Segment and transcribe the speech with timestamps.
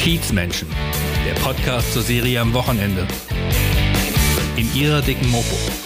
[0.00, 0.66] Kiezmenschen,
[1.26, 3.06] der Podcast zur Serie am Wochenende.
[4.56, 5.79] In ihrer dicken Mopo.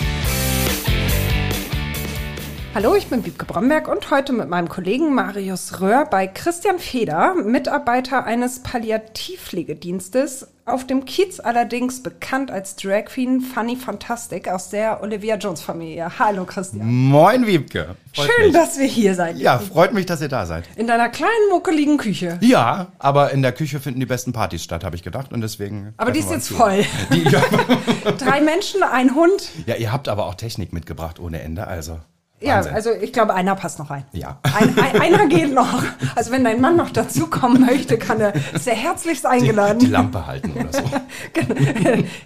[2.74, 7.36] Hallo, ich bin Wiebke Bromberg und heute mit meinem Kollegen Marius Röhr bei Christian Feder,
[7.36, 15.04] Mitarbeiter eines Palliativpflegedienstes, auf dem Kiez allerdings bekannt als Drag Queen Funny Fantastic aus der
[15.04, 16.18] Olivia Jones Familie.
[16.18, 16.84] Hallo Christian.
[16.84, 17.95] Moin Wiebke.
[18.12, 18.54] Freut Schön, mich.
[18.54, 19.36] dass wir hier seid.
[19.36, 20.64] Ja, freut mich, dass ihr da seid.
[20.75, 22.41] In deiner kleinen, muckeligen Küche.
[22.41, 25.32] Ja, aber in der Küche finden die besten Partys statt, habe ich gedacht.
[25.32, 25.94] Und deswegen.
[25.96, 26.85] Aber die ist jetzt voll.
[27.13, 27.41] Die, ja.
[28.18, 29.50] Drei Menschen, ein Hund.
[29.66, 32.00] Ja, ihr habt aber auch Technik mitgebracht ohne Ende, also.
[32.44, 34.05] Ja, also ich glaube, einer passt noch rein.
[34.12, 34.39] Ja.
[34.42, 35.83] Ein, ein, einer geht noch.
[36.14, 39.78] Also wenn dein Mann noch dazukommen möchte, kann er sehr herzlichst eingeladen.
[39.78, 40.83] Die, die Lampe halten oder so.
[41.33, 41.55] Genau.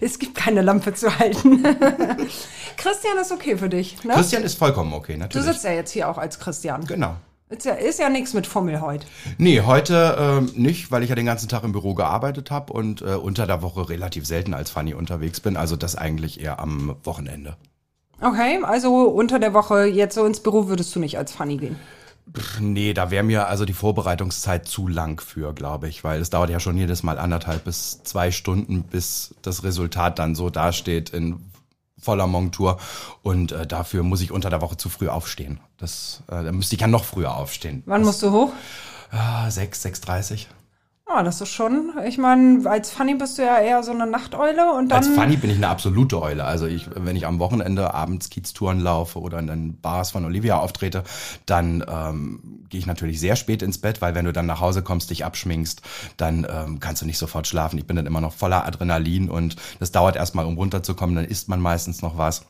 [0.00, 1.62] es gibt keine Lampe zu halten.
[2.76, 4.14] Christian ist okay für dich, ne?
[4.14, 5.46] Christian ist vollkommen okay, natürlich.
[5.46, 6.84] Du sitzt ja jetzt hier auch als Christian.
[6.86, 7.16] Genau.
[7.50, 9.06] Ist ja, ist ja nichts mit Fummel heute.
[9.38, 13.00] Nee, heute äh, nicht, weil ich ja den ganzen Tag im Büro gearbeitet habe und
[13.00, 15.56] äh, unter der Woche relativ selten als Funny unterwegs bin.
[15.56, 17.56] Also das eigentlich eher am Wochenende.
[18.20, 21.76] Okay, also unter der Woche jetzt so ins Büro würdest du nicht als Funny gehen?
[22.60, 26.50] Nee, da wäre mir also die Vorbereitungszeit zu lang für, glaube ich, weil es dauert
[26.50, 31.40] ja schon jedes Mal anderthalb bis zwei Stunden, bis das Resultat dann so dasteht in
[31.98, 32.78] voller Montur
[33.22, 35.58] und äh, dafür muss ich unter der Woche zu früh aufstehen.
[35.78, 37.82] Das, äh, da müsste ich ja noch früher aufstehen.
[37.86, 38.52] Wann das, musst du hoch?
[39.10, 40.48] Äh, sechs, sechs dreißig.
[41.10, 41.92] Ah, das ist schon.
[42.06, 44.98] Ich meine, als Funny bist du ja eher so eine Nachteule und dann.
[44.98, 46.44] Als Funny bin ich eine absolute Eule.
[46.44, 50.58] Also ich, wenn ich am Wochenende abends Kieztouren laufe oder in den Bars von Olivia
[50.58, 51.04] auftrete,
[51.46, 54.82] dann ähm, gehe ich natürlich sehr spät ins Bett, weil wenn du dann nach Hause
[54.82, 55.80] kommst, dich abschminkst,
[56.18, 57.78] dann ähm, kannst du nicht sofort schlafen.
[57.78, 61.16] Ich bin dann immer noch voller Adrenalin und das dauert erstmal, um runterzukommen.
[61.16, 62.44] Dann isst man meistens noch was.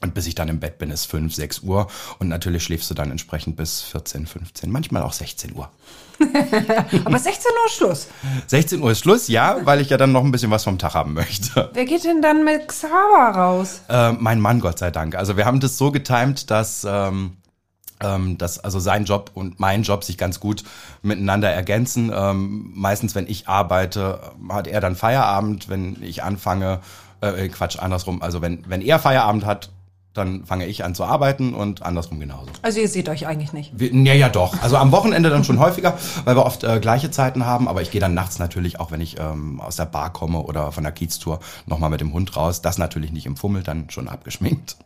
[0.00, 1.88] Und bis ich dann im Bett bin, ist 5, 6 Uhr.
[2.18, 5.70] Und natürlich schläfst du dann entsprechend bis 14, 15, manchmal auch 16 Uhr.
[7.04, 8.08] Aber 16 Uhr Schluss.
[8.46, 10.94] 16 Uhr ist Schluss, ja, weil ich ja dann noch ein bisschen was vom Tag
[10.94, 11.70] haben möchte.
[11.72, 13.82] Wer geht denn dann mit Xaver raus?
[13.88, 15.14] Äh, mein Mann, Gott sei Dank.
[15.14, 16.86] Also wir haben das so getimt, dass...
[16.88, 17.36] Ähm,
[18.00, 20.62] ähm, dass also sein Job und mein Job sich ganz gut
[21.02, 22.12] miteinander ergänzen.
[22.14, 25.68] Ähm, meistens, wenn ich arbeite, hat er dann Feierabend.
[25.68, 26.78] Wenn ich anfange,
[27.20, 28.22] äh, Quatsch, andersrum.
[28.22, 29.70] Also wenn, wenn er Feierabend hat,
[30.18, 32.50] dann fange ich an zu arbeiten und andersrum genauso.
[32.62, 33.72] Also ihr seht euch eigentlich nicht?
[33.78, 34.62] Wir, ja, ja doch.
[34.62, 37.68] Also am Wochenende dann schon häufiger, weil wir oft äh, gleiche Zeiten haben.
[37.68, 40.72] Aber ich gehe dann nachts natürlich, auch wenn ich ähm, aus der Bar komme oder
[40.72, 42.60] von der Kieztour, nochmal mit dem Hund raus.
[42.60, 44.76] Das natürlich nicht im Fummel, dann schon abgeschminkt.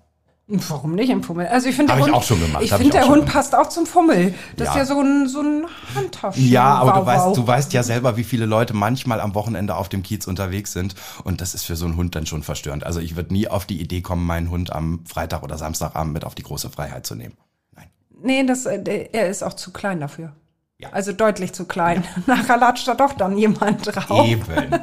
[0.48, 1.46] Warum nicht im Fummel?
[1.46, 2.64] Also ich finde, auch schon gemacht.
[2.64, 3.32] Ich finde, der Hund gemacht.
[3.32, 4.34] passt auch zum Fummel.
[4.56, 4.72] Das ja.
[4.72, 6.46] ist ja so ein, so ein Handtaschen.
[6.46, 9.88] Ja, aber du weißt, du weißt ja selber, wie viele Leute manchmal am Wochenende auf
[9.88, 10.94] dem Kiez unterwegs sind.
[11.22, 12.84] Und das ist für so einen Hund dann schon verstörend.
[12.84, 16.24] Also ich würde nie auf die Idee kommen, meinen Hund am Freitag oder Samstagabend mit
[16.24, 17.36] auf die große Freiheit zu nehmen.
[17.76, 17.86] Nein.
[18.22, 20.32] Nee, das, äh, er ist auch zu klein dafür.
[20.78, 20.90] Ja.
[20.90, 22.02] Also deutlich zu klein.
[22.02, 22.22] Ja.
[22.34, 24.26] Nachher latscht da doch dann jemand drauf.
[24.26, 24.44] Eben.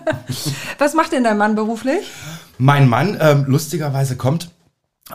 [0.80, 2.10] Was macht denn dein Mann beruflich?
[2.58, 4.52] Mein Mann, ähm, lustigerweise kommt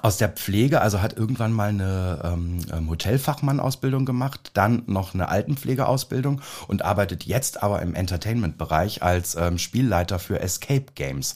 [0.02, 5.28] aus der Pflege, also hat irgendwann mal eine ähm, ähm, Hotelfachmann-Ausbildung gemacht, dann noch eine
[5.28, 11.34] Altenpflegeausbildung und arbeitet jetzt aber im Entertainment-Bereich als ähm, Spielleiter für Escape Games.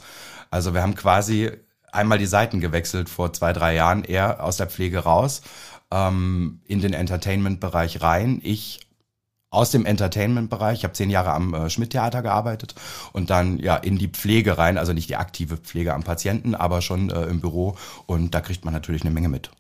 [0.51, 1.51] Also wir haben quasi
[1.93, 4.05] einmal die Seiten gewechselt vor zwei, drei Jahren.
[4.05, 5.43] Er aus der Pflege raus,
[5.91, 8.41] ähm, in den Entertainment-Bereich rein.
[8.43, 8.88] Ich
[9.51, 10.79] aus dem Entertainment-Bereich.
[10.79, 12.75] Ich habe zehn Jahre am äh, Schmidt-Theater gearbeitet
[13.13, 16.83] und dann ja in die Pflege rein, also nicht die aktive Pflege am Patienten, aber
[16.83, 17.77] schon äh, im Büro
[18.07, 19.51] und da kriegt man natürlich eine Menge mit.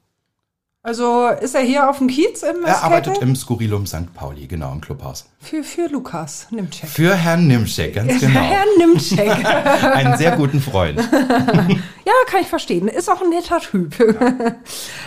[0.88, 4.14] Also ist er hier auf dem Kiez im Er arbeitet im Skurrilum St.
[4.14, 5.26] Pauli, genau, im Clubhaus.
[5.40, 6.88] Für, für Lukas Nimczek.
[6.88, 8.40] Für Herrn Nimczek, ganz genau.
[8.40, 9.44] Für Herrn Nimczek.
[9.94, 10.98] Einen sehr guten Freund.
[11.12, 12.88] ja, kann ich verstehen.
[12.88, 13.98] Ist auch ein netter Typ.
[13.98, 14.54] Ja.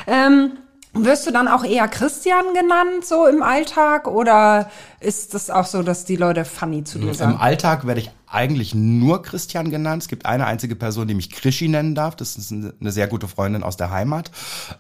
[0.27, 0.57] ähm,
[0.93, 4.07] wirst du dann auch eher Christian genannt, so im Alltag?
[4.07, 4.69] Oder
[4.99, 7.33] ist das auch so, dass die Leute funny zu dir sagen?
[7.33, 10.03] Im Alltag werde ich eigentlich nur Christian genannt.
[10.03, 12.15] Es gibt eine einzige Person, die mich Krischi nennen darf.
[12.15, 14.31] Das ist eine sehr gute Freundin aus der Heimat.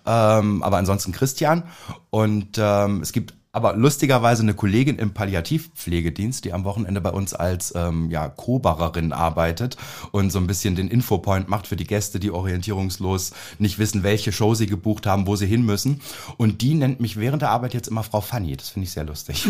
[0.05, 1.63] Ähm, aber ansonsten Christian.
[2.09, 7.33] Und ähm, es gibt aber lustigerweise eine Kollegin im Palliativpflegedienst, die am Wochenende bei uns
[7.33, 9.75] als ähm, ja, Co-Barerin arbeitet
[10.11, 14.31] und so ein bisschen den Infopoint macht für die Gäste, die orientierungslos nicht wissen, welche
[14.31, 16.01] Show sie gebucht haben, wo sie hin müssen.
[16.37, 18.55] Und die nennt mich während der Arbeit jetzt immer Frau Fanny.
[18.55, 19.45] Das finde ich sehr lustig.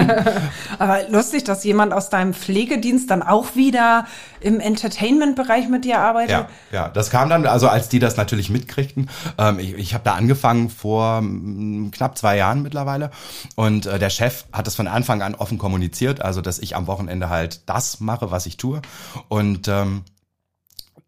[0.78, 4.06] aber lustig, dass jemand aus deinem Pflegedienst dann auch wieder
[4.40, 6.30] im Entertainment-Bereich mit dir arbeitet.
[6.30, 9.10] Ja, ja, das kam dann, also als die das natürlich mitkriegten.
[9.36, 13.10] Ähm, ich ich habe da angefangen vor m, mm, knapp zwei Jahren mittlerweile
[13.54, 16.86] und äh, der Chef hat das von Anfang an offen kommuniziert, also dass ich am
[16.86, 18.82] Wochenende halt das mache, was ich tue.
[19.28, 20.04] Und ähm,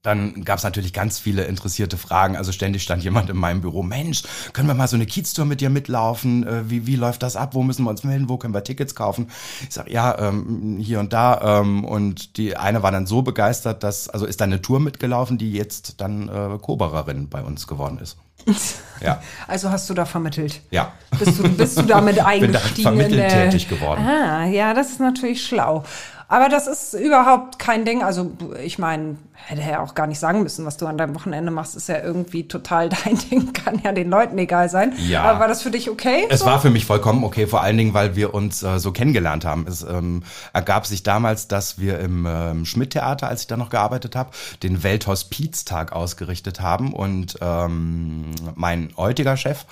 [0.03, 2.37] dann gab es natürlich ganz viele interessierte Fragen.
[2.37, 4.23] Also ständig stand jemand in meinem Büro, Mensch,
[4.53, 6.47] können wir mal so eine Kieztour mit dir mitlaufen?
[6.47, 7.55] Äh, wie, wie läuft das ab?
[7.55, 8.29] Wo müssen wir uns melden?
[8.29, 9.29] Wo können wir Tickets kaufen?
[9.63, 11.61] Ich sag ja, ähm, hier und da.
[11.61, 15.37] Ähm, und die eine war dann so begeistert, dass, also ist dann eine Tour mitgelaufen,
[15.37, 18.17] die jetzt dann äh, Kobererin bei uns geworden ist.
[19.01, 19.23] Ja.
[19.47, 20.61] Also hast du da vermittelt?
[20.71, 20.93] Ja.
[21.19, 22.53] Bist du, bist du damit eingestiegen?
[22.75, 24.05] Bin da vermittelt tätig geworden.
[24.05, 25.85] Ah, ja, das ist natürlich schlau.
[26.31, 28.05] Aber das ist überhaupt kein Ding.
[28.05, 28.33] Also
[28.63, 31.75] ich meine, hätte ja auch gar nicht sagen müssen, was du an deinem Wochenende machst,
[31.75, 34.93] ist ja irgendwie total dein Ding, kann ja den Leuten egal sein.
[34.99, 35.23] Ja.
[35.23, 36.27] Aber war das für dich okay?
[36.29, 36.47] Es so?
[36.47, 39.67] war für mich vollkommen okay, vor allen Dingen, weil wir uns äh, so kennengelernt haben.
[39.67, 40.23] Es ähm,
[40.53, 44.31] ergab sich damals, dass wir im ähm, Schmidt-Theater, als ich da noch gearbeitet habe,
[44.63, 49.65] den Welthospiztag ausgerichtet haben und ähm, mein heutiger Chef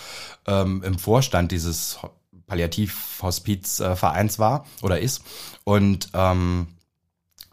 [0.46, 1.98] ähm, im Vorstand dieses
[2.46, 5.22] Palliativhospizvereins war oder ist.
[5.64, 6.68] Und ähm,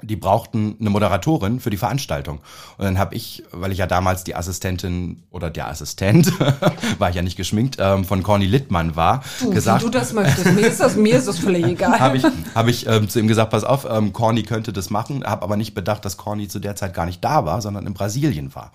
[0.03, 2.39] die brauchten eine Moderatorin für die Veranstaltung.
[2.77, 6.31] Und dann habe ich, weil ich ja damals die Assistentin oder der Assistent,
[6.99, 9.81] war ich ja nicht geschminkt, ähm, von Corny Littmann war, du, gesagt.
[9.81, 10.53] Wie du das möchtest.
[10.53, 11.99] Mir ist das, mir ist das völlig egal.
[11.99, 15.23] habe ich, hab ich ähm, zu ihm gesagt, pass auf, ähm, Corny könnte das machen,
[15.23, 17.93] habe aber nicht bedacht, dass Corny zu der Zeit gar nicht da war, sondern in
[17.93, 18.71] Brasilien war.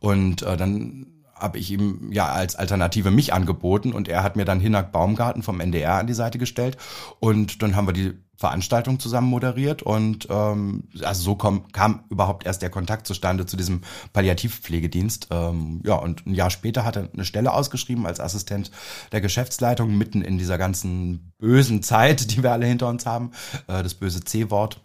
[0.00, 1.06] Und äh, dann
[1.38, 5.42] habe ich ihm ja als Alternative mich angeboten und er hat mir dann Hinak Baumgarten
[5.42, 6.76] vom NDR an die Seite gestellt
[7.20, 12.44] und dann haben wir die Veranstaltung zusammen moderiert und ähm, also so kam, kam überhaupt
[12.44, 13.80] erst der Kontakt zustande zu diesem
[14.12, 15.28] Palliativpflegedienst.
[15.30, 18.70] Ähm, ja, und ein Jahr später hat er eine Stelle ausgeschrieben als Assistent
[19.12, 23.30] der Geschäftsleitung mitten in dieser ganzen bösen Zeit, die wir alle hinter uns haben,
[23.68, 24.80] äh, das böse C-Wort.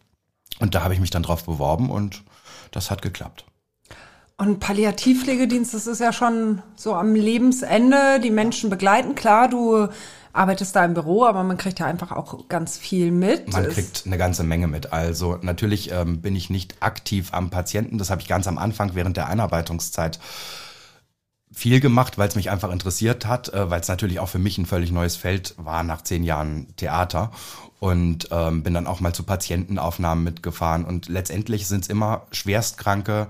[0.59, 2.23] Und da habe ich mich dann drauf beworben und
[2.71, 3.45] das hat geklappt.
[4.41, 9.13] Und Palliativpflegedienst, das ist ja schon so am Lebensende, die Menschen begleiten.
[9.13, 9.87] Klar, du
[10.33, 13.53] arbeitest da im Büro, aber man kriegt ja einfach auch ganz viel mit.
[13.53, 14.93] Man kriegt eine ganze Menge mit.
[14.93, 17.99] Also natürlich ähm, bin ich nicht aktiv am Patienten.
[17.99, 20.19] Das habe ich ganz am Anfang während der Einarbeitungszeit
[21.51, 24.57] viel gemacht, weil es mich einfach interessiert hat, äh, weil es natürlich auch für mich
[24.57, 27.29] ein völlig neues Feld war nach zehn Jahren Theater
[27.79, 33.27] und ähm, bin dann auch mal zu Patientenaufnahmen mitgefahren und letztendlich sind es immer schwerstkranke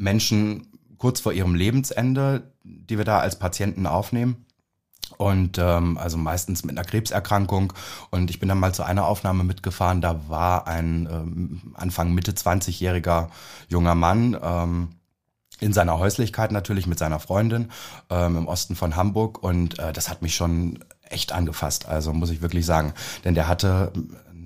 [0.00, 0.66] Menschen
[0.98, 4.46] kurz vor ihrem Lebensende, die wir da als Patienten aufnehmen.
[5.16, 7.72] Und ähm, also meistens mit einer Krebserkrankung.
[8.10, 10.00] Und ich bin dann mal zu einer Aufnahme mitgefahren.
[10.00, 13.28] Da war ein ähm, Anfang Mitte 20-jähriger
[13.68, 14.88] junger Mann ähm,
[15.58, 17.70] in seiner Häuslichkeit natürlich mit seiner Freundin
[18.08, 19.42] ähm, im Osten von Hamburg.
[19.42, 21.86] Und äh, das hat mich schon echt angefasst.
[21.86, 22.94] Also muss ich wirklich sagen.
[23.24, 23.92] Denn der hatte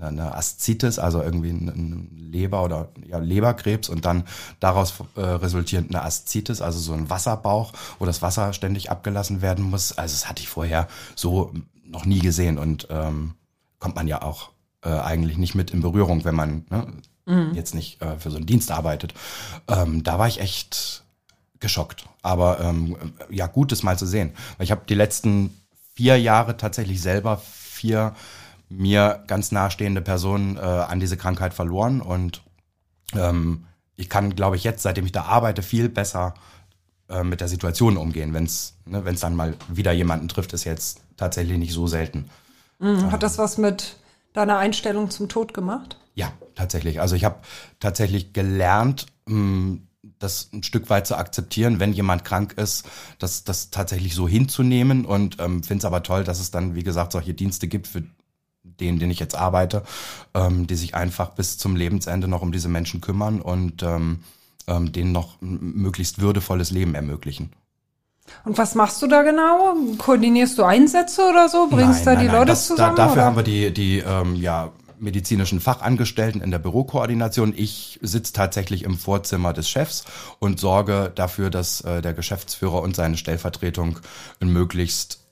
[0.01, 4.25] eine Aszitis, also irgendwie ein Leber- oder ja, Leberkrebs und dann
[4.61, 9.65] daraus äh, resultierend eine Aszitis, also so ein Wasserbauch, wo das Wasser ständig abgelassen werden
[9.65, 9.97] muss.
[9.97, 11.53] Also das hatte ich vorher so
[11.85, 13.35] noch nie gesehen und ähm,
[13.79, 14.51] kommt man ja auch
[14.83, 16.87] äh, eigentlich nicht mit in Berührung, wenn man ne,
[17.27, 17.55] mhm.
[17.55, 19.15] jetzt nicht äh, für so einen Dienst arbeitet.
[19.69, 21.05] Ähm, da war ich echt
[21.61, 22.07] geschockt.
[22.23, 22.97] Aber ähm,
[23.31, 24.33] ja, gut, das mal zu sehen.
[24.57, 25.51] Weil ich habe die letzten
[25.95, 28.15] vier Jahre tatsächlich selber vier
[28.69, 32.43] mir ganz nahestehende Personen äh, an diese Krankheit verloren und
[33.15, 33.67] ähm,
[33.97, 36.35] ich kann, glaube ich, jetzt, seitdem ich da arbeite, viel besser
[37.09, 38.35] äh, mit der Situation umgehen.
[38.35, 42.29] Wenn es ne, wenn's dann mal wieder jemanden trifft, ist jetzt tatsächlich nicht so selten.
[42.79, 43.13] Mhm.
[43.13, 43.97] Hat das was mit
[44.33, 45.99] deiner Einstellung zum Tod gemacht?
[46.15, 47.01] Ja, tatsächlich.
[47.01, 47.37] Also ich habe
[47.81, 49.89] tatsächlich gelernt, mh, hm,
[50.19, 52.85] das ein Stück weit zu akzeptieren, wenn jemand krank ist,
[53.19, 56.83] das, das tatsächlich so hinzunehmen und ähm, finde es aber toll, dass es dann, wie
[56.83, 58.05] gesagt, solche Dienste gibt, für
[58.81, 59.83] denen, denen ich jetzt arbeite,
[60.35, 64.21] ähm, die sich einfach bis zum Lebensende noch um diese Menschen kümmern und ähm,
[64.67, 67.51] ähm, denen noch möglichst würdevolles Leben ermöglichen.
[68.45, 69.75] Und was machst du da genau?
[69.99, 71.69] Koordinierst du Einsätze oder so?
[71.69, 72.97] Bringst nein, da die nein, Leute das, zusammen?
[72.97, 73.25] Da, dafür oder?
[73.27, 77.53] haben wir die, die ähm, ja, medizinischen Fachangestellten in der Bürokoordination.
[77.57, 80.05] Ich sitze tatsächlich im Vorzimmer des Chefs
[80.39, 83.99] und sorge dafür, dass äh, der Geschäftsführer und seine Stellvertretung
[84.41, 85.24] ein möglichst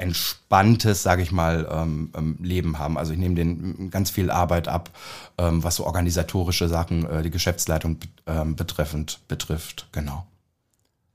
[0.00, 2.98] entspanntes, sage ich mal, ähm, ähm, Leben haben.
[2.98, 4.90] Also ich nehme denen ganz viel Arbeit ab,
[5.38, 9.88] ähm, was so organisatorische Sachen, äh, die Geschäftsleitung ähm, betreffend betrifft.
[9.92, 10.26] Genau.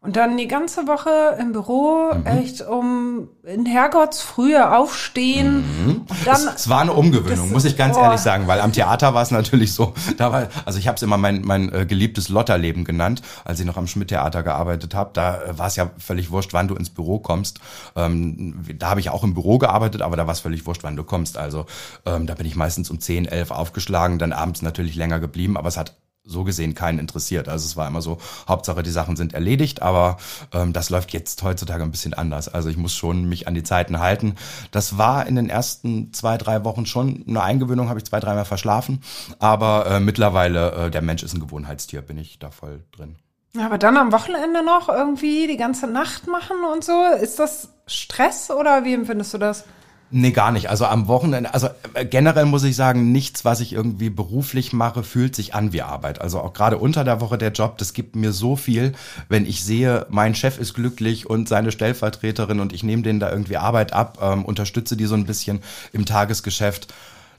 [0.05, 2.25] Und dann die ganze Woche im Büro, mhm.
[2.27, 5.57] echt um in Herrgottsfrühe aufstehen.
[5.57, 6.01] Mhm.
[6.25, 8.01] Dann, es, es war eine Umgewöhnung, muss ich ganz oh.
[8.01, 11.01] ehrlich sagen, weil am Theater war es natürlich so, da war, also ich habe es
[11.01, 15.09] immer mein, mein äh, geliebtes Lotterleben genannt, als ich noch am Schmidt-Theater gearbeitet habe.
[15.13, 17.59] Da äh, war es ja völlig wurscht, wann du ins Büro kommst.
[17.95, 20.95] Ähm, da habe ich auch im Büro gearbeitet, aber da war es völlig wurscht, wann
[20.95, 21.38] du kommst.
[21.38, 21.65] Also
[22.05, 25.67] ähm, da bin ich meistens um 10, 11 aufgeschlagen, dann abends natürlich länger geblieben, aber
[25.67, 25.95] es hat
[26.25, 27.48] so gesehen keinen interessiert.
[27.48, 28.17] Also es war immer so,
[28.48, 30.17] Hauptsache die Sachen sind erledigt, aber
[30.53, 32.50] ähm, das läuft jetzt heutzutage ein bisschen anders.
[32.50, 34.36] Also ich muss schon mich an die Zeiten halten.
[34.72, 38.46] Das war in den ersten zwei, drei Wochen schon eine Eingewöhnung, habe ich zwei, dreimal
[38.46, 39.01] verschlafen.
[39.39, 43.15] Aber äh, mittlerweile, äh, der Mensch ist ein Gewohnheitstier, bin ich da voll drin.
[43.58, 48.51] Aber dann am Wochenende noch irgendwie die ganze Nacht machen und so, ist das Stress
[48.51, 49.63] oder wie empfindest du das?
[50.12, 50.69] Nee, gar nicht.
[50.69, 55.03] Also am Wochenende, also äh, generell muss ich sagen, nichts, was ich irgendwie beruflich mache,
[55.03, 56.21] fühlt sich an wie Arbeit.
[56.21, 58.93] Also auch gerade unter der Woche der Job, das gibt mir so viel,
[59.29, 63.31] wenn ich sehe, mein Chef ist glücklich und seine Stellvertreterin und ich nehme denen da
[63.31, 66.93] irgendwie Arbeit ab, ähm, unterstütze die so ein bisschen im Tagesgeschäft.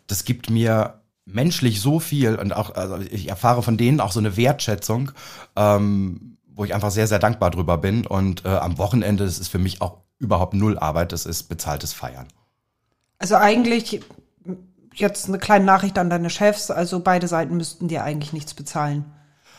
[0.09, 4.21] Das gibt mir menschlich so viel und auch, also ich erfahre von denen auch so
[4.21, 5.13] eine Wertschätzung,
[5.55, 8.07] ähm, wo ich einfach sehr, sehr dankbar drüber bin.
[8.07, 11.93] Und äh, am Wochenende, das ist für mich auch überhaupt null Arbeit, das ist bezahltes
[11.93, 12.27] Feiern.
[13.19, 14.01] Also eigentlich
[14.95, 16.71] jetzt eine kleine Nachricht an deine Chefs.
[16.71, 19.05] Also beide Seiten müssten dir eigentlich nichts bezahlen.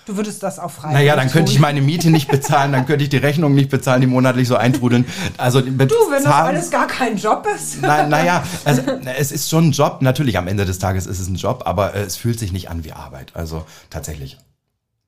[0.05, 0.93] Du würdest das auch frei.
[0.93, 3.99] Naja, dann könnte ich meine Miete nicht bezahlen, dann könnte ich die Rechnung nicht bezahlen,
[3.99, 5.05] die monatlich so eintrudeln.
[5.37, 7.79] Also du, wenn das alles gar kein Job ist.
[7.81, 8.83] Na, naja, also
[9.17, 9.97] es ist schon ein Job.
[10.01, 12.69] Natürlich, am Ende des Tages ist es ein Job, aber äh, es fühlt sich nicht
[12.69, 13.33] an wie Arbeit.
[13.35, 14.37] Also tatsächlich.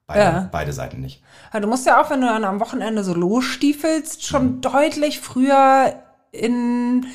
[0.05, 0.49] Beide, ja.
[0.51, 1.23] beide Seiten nicht.
[1.53, 4.61] du musst ja auch, wenn du dann am Wochenende so losstiefelst, schon mhm.
[4.61, 5.93] deutlich früher
[6.33, 7.05] in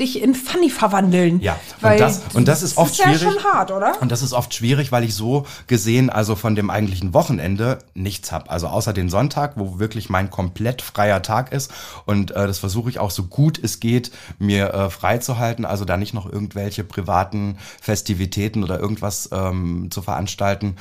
[0.00, 1.40] dich in Funny verwandeln.
[1.40, 3.16] Ja, und das, und das ist oft schwierig.
[3.16, 4.00] Ist ja schon hart, oder?
[4.00, 8.32] Und das ist oft schwierig, weil ich so gesehen, also von dem eigentlichen Wochenende nichts
[8.32, 8.50] hab.
[8.50, 11.72] Also außer den Sonntag, wo wirklich mein komplett freier Tag ist.
[12.06, 15.64] Und äh, das versuche ich auch so gut es geht, mir äh, frei zu halten.
[15.64, 20.76] Also da nicht noch irgendwelche privaten Festivitäten oder irgendwas ähm, zu veranstalten.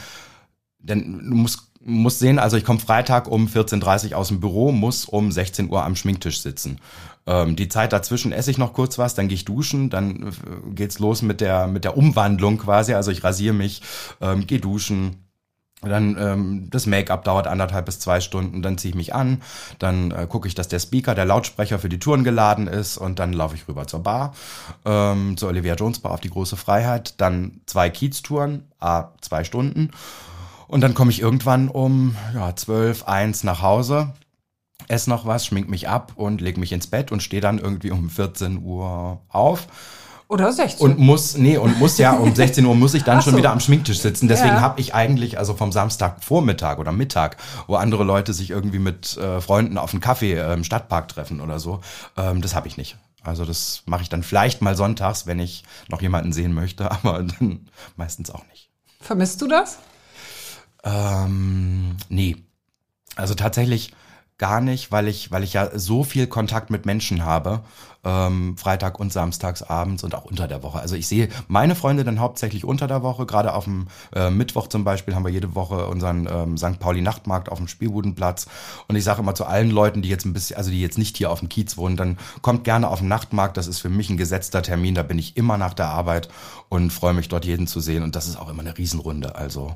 [0.80, 4.72] Denn du musst muss sehen, also ich komme Freitag um 14.30 Uhr aus dem Büro,
[4.72, 6.80] muss um 16 Uhr am Schminktisch sitzen.
[7.26, 10.32] Ähm, die Zeit dazwischen esse ich noch kurz was, dann gehe ich duschen, dann äh,
[10.74, 12.94] geht's los mit der, mit der Umwandlung quasi.
[12.94, 13.82] Also ich rasiere mich,
[14.22, 15.26] ähm, gehe duschen,
[15.82, 19.42] dann ähm, das Make-up dauert anderthalb bis zwei Stunden, dann ziehe ich mich an,
[19.80, 23.20] dann äh, gucke ich, dass der Speaker, der Lautsprecher für die Touren geladen ist und
[23.20, 24.34] dann laufe ich rüber zur Bar,
[24.84, 29.92] ähm, zur Olivia Jones Bar auf die große Freiheit, dann zwei Kiez-Touren, a zwei Stunden
[30.70, 34.14] und dann komme ich irgendwann um ja, zwölf, eins nach Hause,
[34.88, 37.92] esse noch was, schmink mich ab und leg mich ins Bett und stehe dann irgendwie
[37.92, 39.68] um 14 Uhr auf.
[40.28, 40.86] Oder 16.
[40.86, 43.60] Und muss, nee, und muss ja, um 16 Uhr muss ich dann schon wieder am
[43.60, 44.28] Schminktisch sitzen.
[44.28, 44.62] Deswegen ja.
[44.62, 49.42] habe ich eigentlich, also vom Samstagvormittag oder Mittag, wo andere Leute sich irgendwie mit äh,
[49.42, 51.82] Freunden auf einen Kaffee äh, im Stadtpark treffen oder so,
[52.16, 52.96] ähm, das habe ich nicht.
[53.24, 57.24] Also das mache ich dann vielleicht mal sonntags, wenn ich noch jemanden sehen möchte, aber
[57.24, 58.70] dann meistens auch nicht.
[59.02, 59.80] Vermisst du das?
[60.84, 62.38] Ähm, nee.
[63.16, 63.94] Also tatsächlich
[64.40, 67.62] gar nicht, weil ich, weil ich ja so viel Kontakt mit Menschen habe,
[68.06, 70.80] ähm, Freitag und samstags abends und auch unter der Woche.
[70.80, 73.26] Also ich sehe meine Freunde dann hauptsächlich unter der Woche.
[73.26, 76.80] Gerade auf dem äh, Mittwoch zum Beispiel haben wir jede Woche unseren ähm, St.
[76.80, 78.48] Pauli Nachtmarkt auf dem Spielbudenplatz.
[78.88, 81.18] Und ich sage immer zu allen Leuten, die jetzt ein bisschen, also die jetzt nicht
[81.18, 83.58] hier auf dem Kiez wohnen, dann kommt gerne auf den Nachtmarkt.
[83.58, 84.96] Das ist für mich ein gesetzter Termin.
[84.96, 86.30] Da bin ich immer nach der Arbeit
[86.70, 88.04] und freue mich dort jeden zu sehen.
[88.04, 89.36] Und das ist auch immer eine Riesenrunde.
[89.36, 89.76] Also.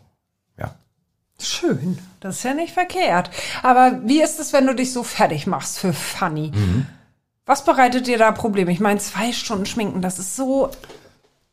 [1.43, 3.29] Schön, das ist ja nicht verkehrt.
[3.61, 6.51] Aber wie ist es, wenn du dich so fertig machst für Funny?
[6.53, 6.85] Mhm.
[7.45, 8.71] Was bereitet dir da Probleme?
[8.71, 10.71] Ich meine, zwei Stunden schminken, das ist so.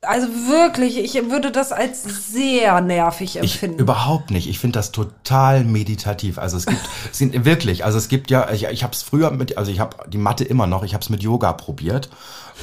[0.03, 3.77] Also wirklich, ich würde das als sehr nervig empfinden.
[3.77, 4.49] Ich, überhaupt nicht.
[4.49, 6.39] Ich finde das total meditativ.
[6.39, 6.81] Also es gibt,
[7.13, 10.09] sind wirklich, also es gibt ja, ich, ich habe es früher mit, also ich habe
[10.09, 12.09] die Mathe immer noch, ich habe es mit Yoga probiert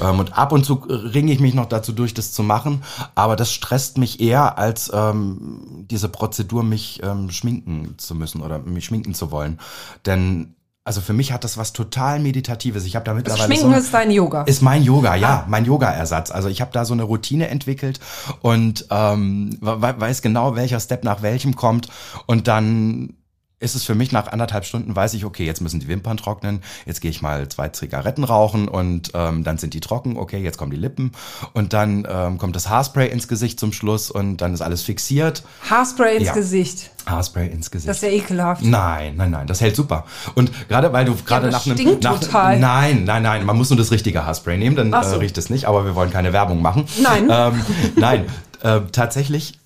[0.02, 2.84] ähm, und ab und zu ringe ich mich noch dazu durch, das zu machen.
[3.14, 8.58] Aber das stresst mich eher, als ähm, diese Prozedur, mich ähm, schminken zu müssen oder
[8.58, 9.60] mich schminken zu wollen.
[10.08, 10.56] Denn
[10.88, 12.86] also für mich hat das was total Meditatives.
[12.86, 13.40] Ich habe da mittlerweile.
[13.40, 14.44] Das Schminken so, ist dein Yoga.
[14.44, 15.46] Ist mein Yoga, ja, ah.
[15.50, 16.32] mein Yoga-Ersatz.
[16.32, 18.00] Also ich habe da so eine Routine entwickelt
[18.42, 21.90] und ähm, weiß genau, welcher Step nach welchem kommt.
[22.26, 23.17] Und dann
[23.60, 26.62] ist es für mich nach anderthalb Stunden, weiß ich, okay, jetzt müssen die Wimpern trocknen,
[26.86, 30.58] jetzt gehe ich mal zwei Zigaretten rauchen und ähm, dann sind die trocken, okay, jetzt
[30.58, 31.12] kommen die Lippen
[31.54, 35.44] und dann ähm, kommt das Haarspray ins Gesicht zum Schluss und dann ist alles fixiert.
[35.68, 36.34] Haarspray ins ja.
[36.34, 36.92] Gesicht.
[37.08, 37.90] Haarspray ins Gesicht.
[37.90, 38.64] Das ist ja ekelhaft.
[38.64, 40.06] Nein, nein, nein, das hält super.
[40.36, 42.60] Und gerade weil du gerade ja, nach einem nach, total.
[42.60, 45.16] Nein, nein, nein, man muss nur das richtige Haarspray nehmen, dann so.
[45.16, 46.88] äh, riecht es nicht, aber wir wollen keine Werbung machen.
[47.02, 47.28] Nein.
[47.38, 47.62] Ähm,
[47.96, 48.26] nein,
[48.62, 49.60] äh, tatsächlich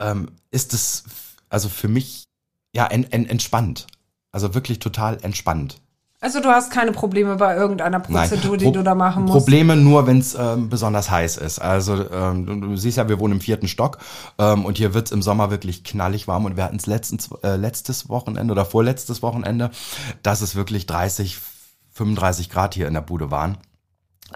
[0.00, 1.04] ähm, ist es
[1.48, 2.26] also für mich
[2.72, 3.86] ja, en, en, entspannt.
[4.30, 5.80] Also wirklich total entspannt.
[6.22, 8.58] Also du hast keine Probleme bei irgendeiner Prozedur, Nein.
[8.60, 9.38] die du da machen musst?
[9.38, 11.58] Probleme nur, wenn es ähm, besonders heiß ist.
[11.58, 13.98] Also ähm, du, du, siehst ja, wir wohnen im vierten Stock
[14.38, 16.86] ähm, und hier wird's im Sommer wirklich knallig warm und wir hatten es
[17.42, 19.72] äh, letztes Wochenende oder vorletztes Wochenende,
[20.22, 21.38] dass es wirklich 30,
[21.90, 23.58] 35 Grad hier in der Bude waren.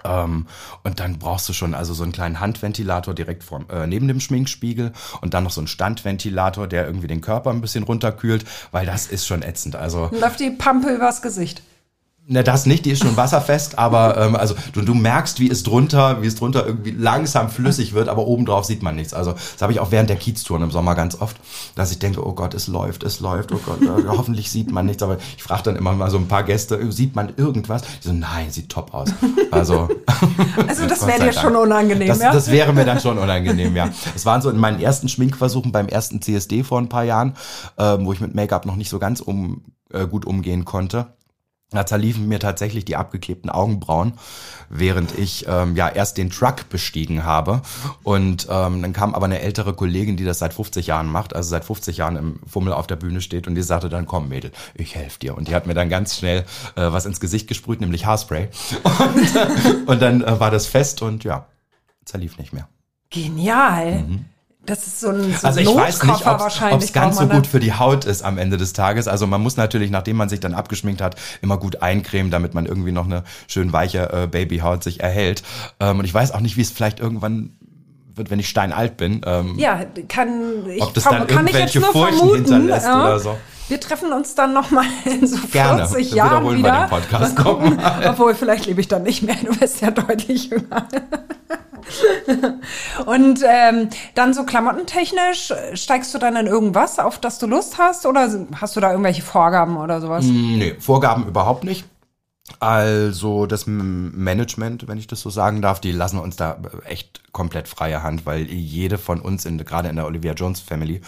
[0.03, 0.47] Ähm,
[0.83, 4.19] und dann brauchst du schon also so einen kleinen Handventilator direkt vor, äh, neben dem
[4.19, 8.85] Schminkspiegel und dann noch so einen Standventilator, der irgendwie den Körper ein bisschen runterkühlt, weil
[8.85, 9.75] das ist schon ätzend.
[9.75, 11.61] Also Läuft die Pampe übers Gesicht.
[12.29, 15.63] Ne, das nicht, die ist schon wasserfest, aber ähm, also du, du merkst, wie es
[15.63, 19.13] drunter, wie es drunter irgendwie langsam flüssig wird, aber obendrauf sieht man nichts.
[19.13, 21.37] Also das habe ich auch während der Kieztouren im Sommer ganz oft,
[21.75, 24.85] dass ich denke, oh Gott, es läuft, es läuft, oh Gott, äh, hoffentlich sieht man
[24.85, 25.03] nichts.
[25.03, 27.83] Aber ich frage dann immer mal so ein paar Gäste, äh, sieht man irgendwas?
[28.03, 29.09] Die so, nein, sieht top aus.
[29.51, 29.87] Also,
[30.67, 32.33] Also das wäre dir schon unangenehm, das, ja?
[32.33, 33.89] das wäre mir dann schon unangenehm, ja.
[34.15, 37.35] Es waren so in meinen ersten Schminkversuchen beim ersten CSD vor ein paar Jahren,
[37.77, 41.07] ähm, wo ich mit Make-up noch nicht so ganz um, äh, gut umgehen konnte.
[41.71, 44.13] Da zerliefen mir tatsächlich die abgeklebten Augenbrauen,
[44.69, 47.61] während ich ähm, ja erst den Truck bestiegen habe.
[48.03, 51.49] Und ähm, dann kam aber eine ältere Kollegin, die das seit 50 Jahren macht, also
[51.49, 54.53] seit 50 Jahren im Fummel auf der Bühne steht und die sagte dann, komm Mädel,
[54.75, 55.35] ich helfe dir.
[55.35, 56.45] Und die hat mir dann ganz schnell
[56.77, 58.47] äh, was ins Gesicht gesprüht, nämlich Haarspray.
[58.83, 61.47] Und, äh, und dann äh, war das fest und ja,
[62.05, 62.69] zerlief nicht mehr.
[63.09, 64.05] Genial.
[64.67, 66.83] Das ist so ein, so Also ich weiß nicht, ob wahrscheinlich.
[66.85, 69.07] es ganz so man gut für die Haut ist am Ende des Tages.
[69.07, 72.65] Also man muss natürlich, nachdem man sich dann abgeschminkt hat, immer gut eincremen, damit man
[72.65, 75.41] irgendwie noch eine schön weiche äh, Babyhaut sich erhält.
[75.79, 77.51] Ähm, und ich weiß auch nicht, wie es vielleicht irgendwann
[78.13, 79.21] wird, wenn ich steinalt bin.
[79.25, 82.35] Ähm, Ja, kann ich, Ob das dann kann ich jetzt irgendwelche nur Furchen vermuten.
[82.37, 83.05] hinterlässt ja.
[83.05, 83.37] oder so.
[83.69, 85.81] Wir treffen uns dann noch mal in so 40 Gerne.
[85.83, 86.79] Dann Jahren wiederholen wir wieder.
[86.81, 87.35] den Podcast.
[87.35, 87.79] Gucken.
[88.07, 89.35] Obwohl, vielleicht lebe ich dann nicht mehr.
[89.45, 90.87] Du bist ja deutlich jünger.
[93.05, 98.05] Und ähm, dann so klamottentechnisch, steigst du dann in irgendwas, auf das du Lust hast?
[98.05, 98.29] Oder
[98.59, 100.25] hast du da irgendwelche Vorgaben oder sowas?
[100.25, 101.85] Nee, Vorgaben überhaupt nicht.
[102.59, 107.67] Also das Management, wenn ich das so sagen darf, die lassen uns da echt komplett
[107.67, 111.01] freie Hand, weil jede von uns, in, gerade in der Olivia Jones Family,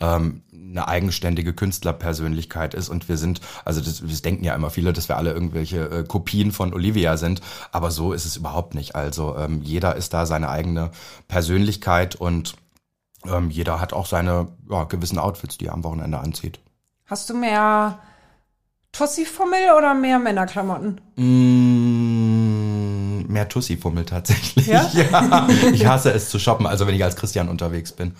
[0.00, 4.92] ähm, eine eigenständige Künstlerpersönlichkeit ist und wir sind, also das, das denken ja immer viele,
[4.92, 7.40] dass wir alle irgendwelche äh, Kopien von Olivia sind,
[7.72, 8.96] aber so ist es überhaupt nicht.
[8.96, 10.90] Also ähm, jeder ist da seine eigene
[11.28, 12.56] Persönlichkeit und
[13.26, 16.58] ähm, jeder hat auch seine ja, gewissen Outfits, die er am Wochenende anzieht.
[17.04, 18.00] Hast du mehr
[18.96, 21.00] Tussi-Fummel oder mehr Männerklamotten?
[21.16, 24.66] Mm, mehr Tussi-Fummel tatsächlich.
[24.66, 24.90] Ja?
[24.94, 25.48] Ja?
[25.72, 28.14] Ich hasse es zu shoppen, also wenn ich als Christian unterwegs bin.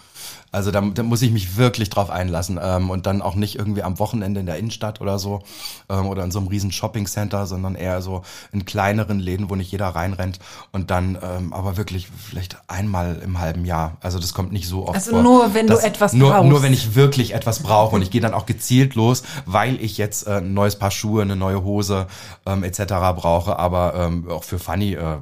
[0.52, 3.82] Also da, da muss ich mich wirklich drauf einlassen ähm, und dann auch nicht irgendwie
[3.82, 5.42] am Wochenende in der Innenstadt oder so
[5.90, 8.22] ähm, oder in so einem riesen Shopping-Center, sondern eher so
[8.52, 10.38] in kleineren Läden, wo nicht jeder reinrennt
[10.72, 13.98] und dann ähm, aber wirklich vielleicht einmal im halben Jahr.
[14.00, 15.22] Also das kommt nicht so oft Also vor.
[15.22, 16.48] nur, wenn du Das- etwas nur, brauchst.
[16.48, 19.98] Nur wenn ich wirklich etwas brauche und ich gehe dann auch gezielt los, weil ich
[19.98, 22.06] jetzt äh, ein neues Paar Schuhe, eine neue Hose
[22.46, 22.84] ähm, etc.
[23.16, 25.18] brauche, aber ähm, auch für Fanny äh,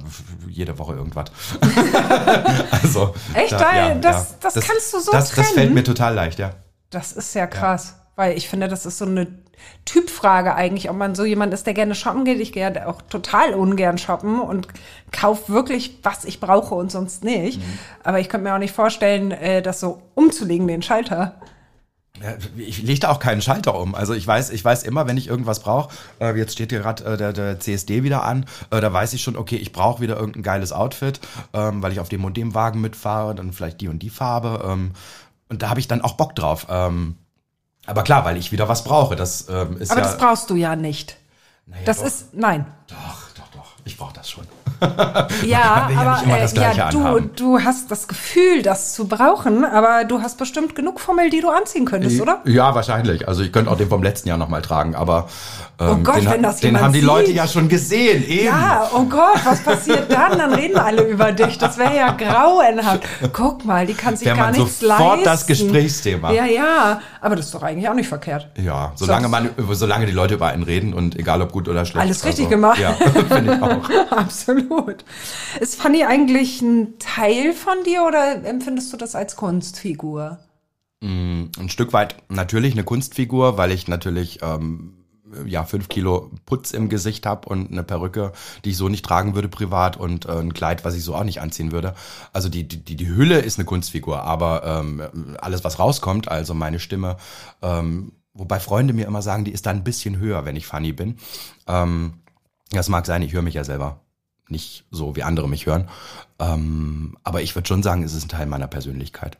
[0.47, 1.25] jede Woche irgendwas.
[2.71, 3.51] also Echt?
[3.51, 6.51] Da- das- das kannst du so das, das fällt mir total leicht, ja.
[6.89, 9.27] Das ist ja krass, weil ich finde, das ist so eine
[9.85, 12.39] Typfrage eigentlich, ob man so jemand ist, der gerne shoppen geht.
[12.39, 14.67] Ich gehe ja auch total ungern shoppen und
[15.11, 17.59] kaufe wirklich, was ich brauche und sonst nicht.
[17.59, 17.79] Mhm.
[18.03, 21.39] Aber ich könnte mir auch nicht vorstellen, äh, das so umzulegen, den Schalter.
[22.25, 23.93] Ja, Ich lege da auch keinen Schalter um.
[23.93, 27.03] Also ich weiß, ich weiß immer, wenn ich irgendwas brauche, äh, jetzt steht hier gerade
[27.05, 30.15] äh, der, der CSD wieder an, äh, da weiß ich schon, okay, ich brauche wieder
[30.17, 31.19] irgendein geiles Outfit,
[31.53, 34.63] ähm, weil ich auf dem und dem Wagen mitfahre, dann vielleicht die und die Farbe.
[34.67, 34.91] Ähm,
[35.49, 36.65] und da habe ich dann auch Bock drauf.
[36.69, 37.15] Ähm,
[37.85, 39.15] aber klar, weil ich wieder was brauche.
[39.15, 40.07] Das ähm, ist Aber ja.
[40.07, 41.17] das brauchst du ja nicht.
[41.67, 42.65] Naja, Das doch, ist, nein.
[42.87, 43.73] Doch, doch, doch.
[43.85, 44.45] Ich brauche das schon.
[45.45, 47.29] Ja, ja aber das äh, ja, du, anhaben.
[47.35, 51.49] du hast das Gefühl, das zu brauchen, aber du hast bestimmt genug Fummel, die du
[51.49, 52.41] anziehen könntest, oder?
[52.45, 53.27] Ja, wahrscheinlich.
[53.27, 55.27] Also ich könnte auch den vom letzten Jahr nochmal tragen, aber
[55.79, 57.07] ähm, Oh Gott, den, wenn das den haben die sieht.
[57.07, 58.27] Leute ja schon gesehen.
[58.27, 58.45] Eben.
[58.45, 60.37] Ja, oh Gott, was passiert dann?
[60.37, 61.57] Dann reden alle über dich.
[61.57, 63.01] Das wäre ja grauenhaft.
[63.33, 65.25] Guck mal, die kann sich Wäre gar man nichts sofort leisten.
[65.25, 66.31] das Gesprächsthema.
[66.31, 68.47] Ja, ja, aber das ist doch eigentlich auch nicht verkehrt.
[68.57, 72.05] Ja, solange man, solange die Leute über einen reden und egal ob gut oder schlecht.
[72.05, 72.79] Alles richtig also, gemacht.
[72.79, 72.93] Ja,
[73.27, 74.11] finde ich auch.
[74.17, 74.64] Absolut.
[75.59, 80.39] Ist Fanny eigentlich ein Teil von dir oder empfindest du das als Kunstfigur?
[81.57, 84.93] Ein Stück weit natürlich eine Kunstfigur, weil ich natürlich ähm,
[85.45, 88.31] ja fünf Kilo Putz im Gesicht habe und eine Perücke,
[88.63, 91.23] die ich so nicht tragen würde privat und äh, ein Kleid, was ich so auch
[91.23, 91.93] nicht anziehen würde.
[92.33, 96.53] Also die die die, die Hülle ist eine Kunstfigur, aber ähm, alles was rauskommt, also
[96.53, 97.17] meine Stimme,
[97.61, 100.93] ähm, wobei Freunde mir immer sagen, die ist da ein bisschen höher, wenn ich funny
[100.93, 101.17] bin.
[101.67, 102.15] Ähm,
[102.71, 104.04] das mag sein, ich höre mich ja selber
[104.49, 105.89] nicht so, wie andere mich hören.
[106.39, 109.37] Ähm, aber ich würde schon sagen, es ist ein Teil meiner Persönlichkeit,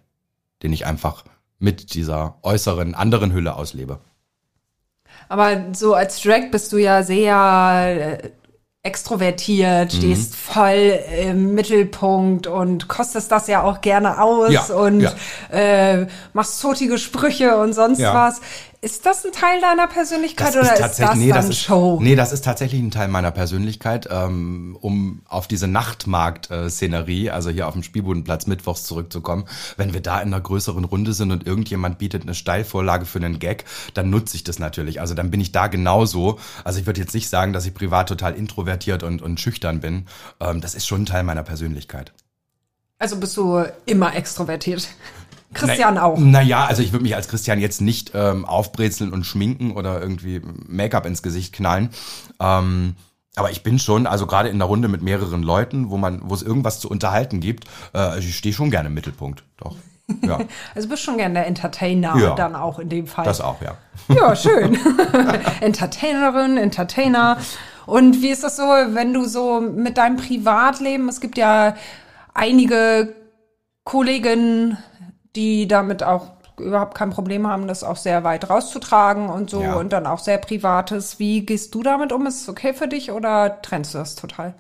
[0.64, 1.24] den ich einfach
[1.60, 4.00] mit dieser äußeren, anderen Hülle auslebe.
[5.30, 8.30] Aber so als Drag bist du ja sehr äh,
[8.84, 9.98] extrovertiert, Mhm.
[9.98, 15.12] stehst voll im Mittelpunkt und kostest das ja auch gerne aus Ja, und ja.
[15.52, 18.14] Äh, machst zotige Sprüche und sonst Ja.
[18.14, 18.42] was.
[18.86, 21.58] Ist das ein Teil deiner Persönlichkeit Das oder ist ist, das nee, dann das ist,
[21.60, 21.98] Show?
[22.04, 27.68] nee, das ist tatsächlich ein Teil meiner Persönlichkeit, ähm, um auf diese Nachtmarkt-Szenerie, also hier
[27.68, 29.46] auf dem Spielbodenplatz mittwochs zurückzukommen.
[29.76, 33.40] Wenn wir da in einer größeren Runde sind und irgendjemand bietet eine Steilvorlage für einen
[33.40, 35.02] Gag, dann nutze ich das natürlich.
[35.02, 36.38] Also dann bin ich da genauso.
[36.64, 40.06] Also ich würde jetzt nicht sagen, dass ich privat total introvertiert und, und schüchtern bin.
[40.40, 42.14] Ähm, das ist schon ein Teil meiner Persönlichkeit.
[43.00, 44.88] Also bist du immer extrovertiert.
[45.56, 46.18] Christian auch.
[46.18, 50.42] Naja, also ich würde mich als Christian jetzt nicht ähm, aufbrezeln und schminken oder irgendwie
[50.68, 51.90] Make-up ins Gesicht knallen.
[52.40, 52.96] Ähm,
[53.36, 56.34] aber ich bin schon, also gerade in einer Runde mit mehreren Leuten, wo man, wo
[56.34, 59.44] es irgendwas zu unterhalten gibt, äh, ich stehe schon gerne im Mittelpunkt.
[59.58, 59.76] Doch.
[60.22, 60.38] Ja,
[60.76, 62.36] Also bist schon gern der Entertainer Ja.
[62.36, 63.26] dann auch in dem Fall.
[63.26, 63.76] das auch, ja.
[64.08, 64.78] Ja, schön.
[65.62, 67.38] Entertainerin, Entertainer.
[67.88, 71.76] Und wie ist das so, wenn du so mit deinem Privatleben, es gibt ja
[72.36, 73.16] einige
[73.84, 74.78] Kolleginnen,
[75.36, 79.76] die damit auch überhaupt kein Problem haben, das auch sehr weit rauszutragen und so Ja.
[79.76, 81.20] und dann auch sehr Privates.
[81.20, 82.26] Wie gehst du damit um?
[82.26, 84.54] Ist es okay für dich oder trennst du das total?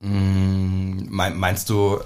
[0.00, 1.98] Mein, meinst du,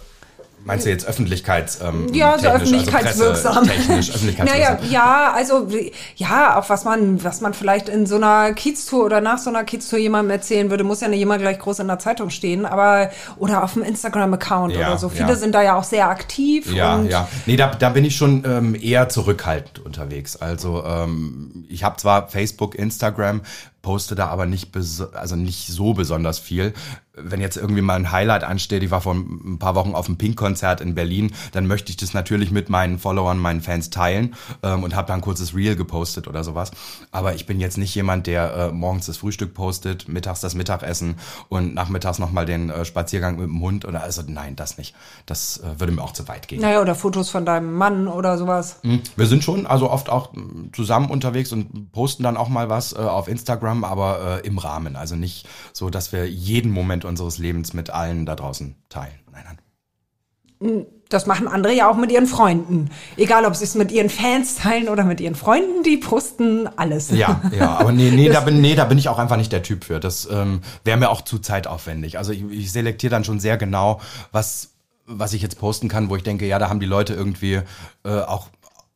[0.65, 3.57] meinst du jetzt Öffentlichkeits, ähm, Ja, so technisch, öffentlichkeitswirksam.
[3.57, 4.77] Also technisch, öffentlichkeitswirksam.
[4.81, 5.69] Naja, ja, also
[6.17, 9.65] ja, auch was man, was man vielleicht in so einer Kieztour oder nach so einer
[9.65, 13.11] Kieztour jemandem erzählen würde, muss ja nicht immer gleich groß in der Zeitung stehen, aber
[13.37, 15.09] oder auf dem Instagram-Account Ja, oder so.
[15.09, 15.37] Viele ja.
[15.37, 16.73] sind da ja auch sehr aktiv.
[16.73, 17.29] Ja, ja.
[17.47, 20.37] Nee, da, da bin ich schon ähm, eher zurückhaltend unterwegs.
[20.37, 23.43] Also ähm, ich habe zwar Facebook, Instagram,
[23.83, 24.71] poste da aber nicht
[25.15, 26.73] also nicht so besonders viel.
[27.15, 30.17] Wenn jetzt irgendwie mal ein Highlight ansteht, ich war vor ein paar Wochen auf einem
[30.17, 34.83] Pink-Konzert in Berlin, dann möchte ich das natürlich mit meinen Followern, meinen Fans teilen ähm,
[34.83, 36.71] und habe da ein kurzes Reel gepostet oder sowas.
[37.11, 41.17] Aber ich bin jetzt nicht jemand, der äh, morgens das Frühstück postet, mittags das Mittagessen
[41.51, 44.95] und nachmittags nochmal den äh, Spaziergang mit dem Hund oder also nein, das nicht.
[45.27, 46.63] Das äh, würde mir auch zu weit gehen.
[46.63, 48.81] Naja, oder Fotos von deinem Mann oder sowas.
[49.17, 52.93] Wir sind schon also oft auch mm, zusammen unterwegs und posten dann auch mal was
[52.93, 54.97] äh, auf Instagram, aber äh, im Rahmen.
[54.97, 59.19] Also nicht so, dass wir jeden Moment unseres Lebens mit allen da draußen teilen.
[59.33, 60.87] Nein, nein.
[61.09, 62.91] Das machen andere ja auch mit ihren Freunden.
[63.17, 67.11] Egal, ob sie es mit ihren Fans teilen oder mit ihren Freunden, die posten alles.
[67.11, 69.63] Ja, ja, aber nee, nee, da bin, nee, da bin ich auch einfach nicht der
[69.63, 70.01] Typ für.
[70.01, 72.17] Das ähm, wäre mir auch zu zeitaufwendig.
[72.17, 74.71] Also ich, ich selektiere dann schon sehr genau, was,
[75.05, 77.61] was ich jetzt posten kann, wo ich denke, ja, da haben die Leute irgendwie
[78.05, 78.49] äh, auch,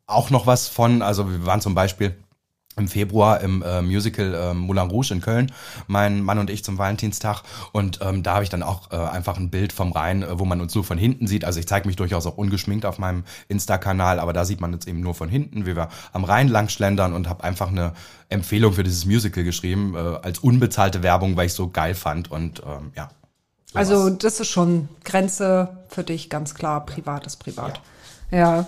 [0.06, 1.02] auch noch was von.
[1.02, 2.16] Also wir waren zum Beispiel
[2.76, 5.50] im Februar im äh, Musical äh, Moulin Rouge in Köln,
[5.86, 7.42] mein Mann und ich zum Valentinstag.
[7.72, 10.44] Und ähm, da habe ich dann auch äh, einfach ein Bild vom Rhein, äh, wo
[10.44, 11.44] man uns nur von hinten sieht.
[11.44, 14.86] Also ich zeige mich durchaus auch ungeschminkt auf meinem Insta-Kanal, aber da sieht man uns
[14.86, 17.94] eben nur von hinten, wie wir am Rhein lang schlendern und habe einfach eine
[18.28, 22.30] Empfehlung für dieses Musical geschrieben, äh, als unbezahlte Werbung, weil ich so geil fand.
[22.30, 23.08] Und ähm, ja.
[23.64, 23.90] sowas.
[23.90, 26.84] Also das ist schon Grenze für dich, ganz klar.
[26.84, 27.80] Privat ist privat.
[28.30, 28.66] Ja.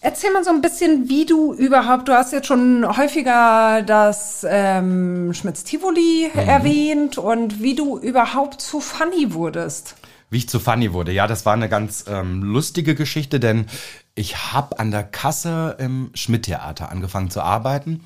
[0.00, 5.34] Erzähl mal so ein bisschen, wie du überhaupt, du hast jetzt schon häufiger das ähm,
[5.34, 6.40] Schmitz-Tivoli Mhm.
[6.40, 9.96] erwähnt und wie du überhaupt zu Funny wurdest.
[10.30, 11.10] Wie ich zu Funny wurde.
[11.10, 13.66] Ja, das war eine ganz ähm, lustige Geschichte, denn
[14.14, 18.04] ich habe an der Kasse im Schmidt-Theater angefangen zu arbeiten,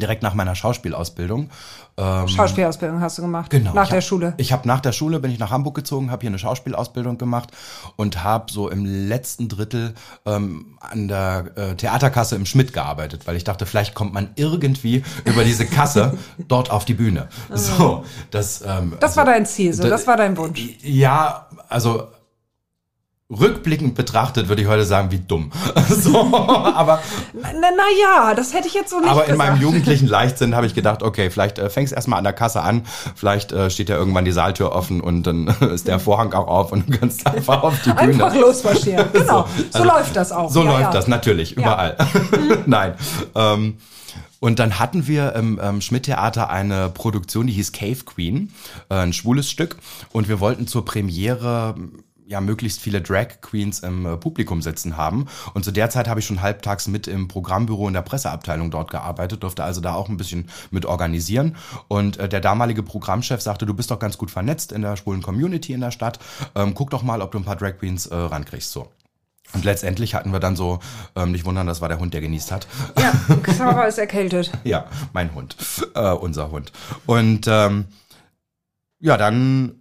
[0.00, 1.50] direkt nach meiner Schauspielausbildung.
[1.96, 3.50] Ähm, Schauspielausbildung hast du gemacht.
[3.50, 3.72] Genau.
[3.74, 4.34] Nach der hab, Schule.
[4.36, 7.50] Ich habe nach der Schule bin ich nach Hamburg gezogen, habe hier eine Schauspielausbildung gemacht
[7.96, 13.36] und habe so im letzten Drittel ähm, an der äh, Theaterkasse im Schmidt gearbeitet, weil
[13.36, 16.16] ich dachte, vielleicht kommt man irgendwie über diese Kasse
[16.48, 17.28] dort auf die Bühne.
[17.52, 18.62] So, das.
[18.66, 20.60] Ähm, Das war dein Ziel, so, da- das war dein Wunsch.
[20.82, 22.08] Ja, also
[23.30, 25.50] rückblickend betrachtet würde ich heute sagen, wie dumm.
[25.88, 27.00] so, aber
[27.34, 29.50] Na, na ja, das hätte ich jetzt so nicht aber in gesagt.
[29.50, 32.86] meinem jugendlichen Leichtsinn habe ich gedacht, okay, vielleicht äh, fängst erstmal an der Kasse an,
[33.14, 36.72] vielleicht äh, steht ja irgendwann die Saaltür offen und dann ist der Vorhang auch auf
[36.72, 38.24] und du kannst einfach auf die Bühne.
[38.24, 39.12] Einfach losmarschieren.
[39.12, 39.46] Genau.
[39.72, 40.50] So, also, läuft das auch.
[40.50, 40.90] So ja, läuft ja.
[40.92, 41.96] das natürlich, überall.
[42.66, 42.94] Nein.
[43.34, 43.76] Ähm,
[44.40, 48.52] und dann hatten wir im ähm, Schmidt-Theater eine Produktion, die hieß Cave Queen,
[48.88, 49.76] äh, ein schwules Stück.
[50.12, 51.74] Und wir wollten zur Premiere
[52.28, 55.26] ja möglichst viele Drag Queens im äh, Publikum sitzen haben.
[55.54, 58.90] Und zu der Zeit habe ich schon halbtags mit im Programmbüro in der Presseabteilung dort
[58.90, 61.56] gearbeitet, durfte also da auch ein bisschen mit organisieren.
[61.88, 65.22] Und äh, der damalige Programmchef sagte, du bist doch ganz gut vernetzt in der schwulen
[65.22, 66.18] Community in der Stadt.
[66.54, 68.72] Ähm, guck doch mal, ob du ein paar Drag Queens äh, rankriegst.
[68.72, 68.88] So.
[69.54, 70.80] Und letztendlich hatten wir dann so,
[71.16, 72.66] ähm, nicht wundern, das war der Hund, der genießt hat.
[72.98, 73.12] Ja,
[73.42, 74.52] Xaver ist erkältet.
[74.64, 75.56] Ja, mein Hund,
[75.94, 76.72] äh, unser Hund.
[77.06, 77.86] Und ähm,
[78.98, 79.76] ja, dann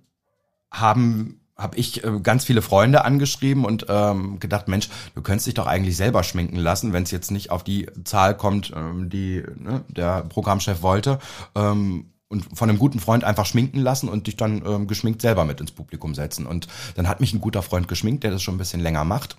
[0.72, 5.56] haben habe ich äh, ganz viele Freunde angeschrieben und ähm, gedacht, Mensch, du könntest dich
[5.56, 9.44] doch eigentlich selber schminken lassen, wenn es jetzt nicht auf die Zahl kommt, ähm, die
[9.56, 11.20] ne, der Programmchef wollte.
[11.56, 15.46] Ähm, und von einem guten Freund einfach schminken lassen und dich dann ähm, geschminkt selber
[15.46, 16.46] mit ins Publikum setzen.
[16.46, 19.38] Und dann hat mich ein guter Freund geschminkt, der das schon ein bisschen länger macht.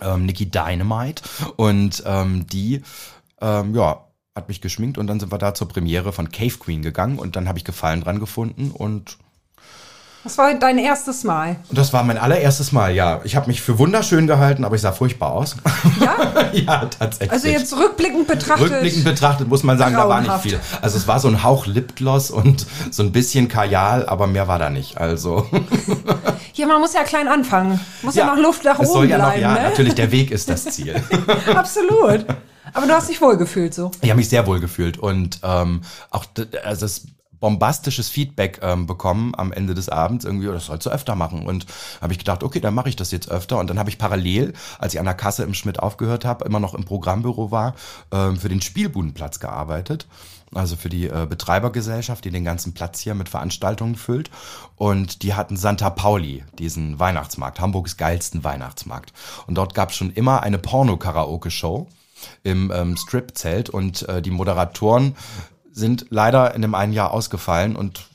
[0.00, 1.22] Ähm, Nikki Dynamite.
[1.56, 2.82] Und ähm, die
[3.40, 6.80] Ähm, ja, hat mich geschminkt und dann sind wir da zur Premiere von Cave Queen
[6.80, 9.18] gegangen und dann habe ich Gefallen dran gefunden und
[10.24, 11.56] Das war dein erstes Mal.
[11.70, 13.20] das war mein allererstes Mal, ja.
[13.24, 15.56] Ich habe mich für wunderschön gehalten, aber ich sah furchtbar aus.
[16.00, 16.16] Ja?
[16.52, 17.32] ja, tatsächlich.
[17.32, 18.70] Also jetzt rückblickend betrachtet.
[18.70, 20.60] Rückblickend betrachtet muss man sagen, da war nicht viel.
[20.80, 24.60] Also es war so ein Hauch Lipgloss und so ein bisschen Kajal, aber mehr war
[24.60, 24.98] da nicht.
[24.98, 25.48] Also
[26.52, 27.80] Hier, man muss ja klein anfangen.
[28.02, 29.68] Muss ja, noch Luft nach es oben soll ja bleiben, noch, ja, ne?
[29.70, 31.02] natürlich, der Weg ist das Ziel.
[31.54, 32.26] Absolut.
[32.74, 33.90] Aber du hast dich wohlgefühlt so.
[34.00, 36.26] Ich habe mich sehr wohl gefühlt und ähm, auch
[36.64, 37.06] also das
[37.42, 41.44] bombastisches Feedback ähm, bekommen am Ende des Abends irgendwie, oh, das sollst du öfter machen.
[41.44, 41.66] Und
[42.00, 43.58] habe ich gedacht, okay, dann mache ich das jetzt öfter.
[43.58, 46.60] Und dann habe ich parallel, als ich an der Kasse im Schmidt aufgehört habe, immer
[46.60, 47.74] noch im Programmbüro war,
[48.12, 50.06] ähm, für den Spielbudenplatz gearbeitet.
[50.54, 54.30] Also für die äh, Betreibergesellschaft, die den ganzen Platz hier mit Veranstaltungen füllt.
[54.76, 59.12] Und die hatten Santa Pauli, diesen Weihnachtsmarkt, Hamburgs geilsten Weihnachtsmarkt.
[59.48, 61.88] Und dort gab es schon immer eine Porno-Karaoke-Show
[62.44, 65.16] im ähm, Strip-Zelt und äh, die Moderatoren
[65.72, 68.06] sind leider in dem einen Jahr ausgefallen und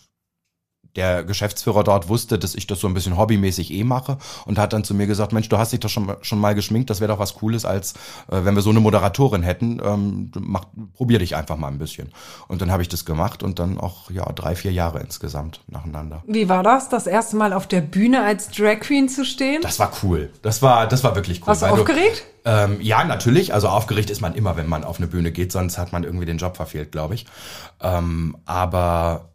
[0.98, 4.74] der Geschäftsführer dort wusste, dass ich das so ein bisschen hobbymäßig eh mache und hat
[4.74, 7.00] dann zu mir gesagt, Mensch, du hast dich doch schon, mal- schon mal geschminkt, das
[7.00, 7.94] wäre doch was Cooles, als
[8.30, 9.80] äh, wenn wir so eine Moderatorin hätten.
[9.82, 12.10] Ähm, du mach, probier dich einfach mal ein bisschen.
[12.50, 16.24] Und dann habe ich das gemacht und dann auch ja drei, vier Jahre insgesamt nacheinander.
[16.28, 19.62] Wie war das, das erste Mal auf der Bühne als Drag Queen zu stehen?
[19.62, 20.32] Das war cool.
[20.42, 21.48] Das war, das war wirklich cool.
[21.48, 22.24] Warst du aufgeregt?
[22.44, 23.54] ähm, ja, natürlich.
[23.54, 26.26] Also aufgeregt ist man immer, wenn man auf eine Bühne geht, sonst hat man irgendwie
[26.26, 27.26] den Job verfehlt, glaube ich.
[27.82, 29.30] Ähm, aber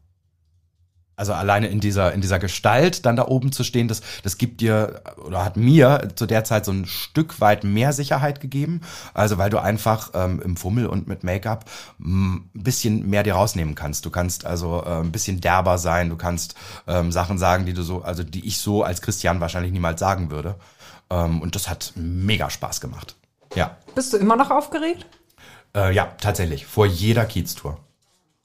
[1.16, 4.60] also alleine in dieser, in dieser Gestalt dann da oben zu stehen, das, das gibt
[4.60, 8.80] dir oder hat mir zu der Zeit so ein Stück weit mehr Sicherheit gegeben.
[9.14, 11.66] Also weil du einfach ähm, im Fummel und mit Make-up
[12.00, 14.04] m, ein bisschen mehr dir rausnehmen kannst.
[14.06, 16.54] Du kannst also äh, ein bisschen derber sein, du kannst
[16.86, 20.30] ähm, Sachen sagen, die du so, also die ich so als Christian wahrscheinlich niemals sagen
[20.30, 20.56] würde.
[21.10, 23.16] Ähm, und das hat mega Spaß gemacht.
[23.54, 23.76] Ja.
[23.94, 25.06] Bist du immer noch aufgeregt?
[25.74, 26.66] Äh, ja, tatsächlich.
[26.66, 27.78] Vor jeder Kiez-Tour.